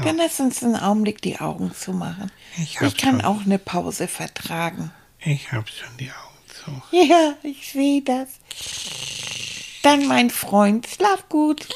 Dann 0.03 0.17
lass 0.19 0.41
uns 0.41 0.63
einen 0.63 0.77
Augenblick 0.77 1.23
die 1.23 1.39
Augen 1.41 1.73
zumachen. 1.75 2.31
Ich 2.59 2.81
Ich 2.81 2.97
kann 2.97 3.21
schon. 3.21 3.25
auch 3.25 3.41
eine 3.43 3.59
Pause 3.59 4.07
vertragen. 4.09 4.91
Ich 5.21 5.51
hab 5.53 5.69
schon 5.69 5.97
die 5.99 6.11
Augen 6.11 6.34
so. 6.65 6.97
Ja, 6.97 7.37
ich 7.43 7.71
sehe 7.71 8.03
das. 8.03 8.29
Dann 9.83 10.07
mein 10.07 10.31
Freund, 10.31 10.87
schlaf 10.87 11.29
gut. 11.29 11.67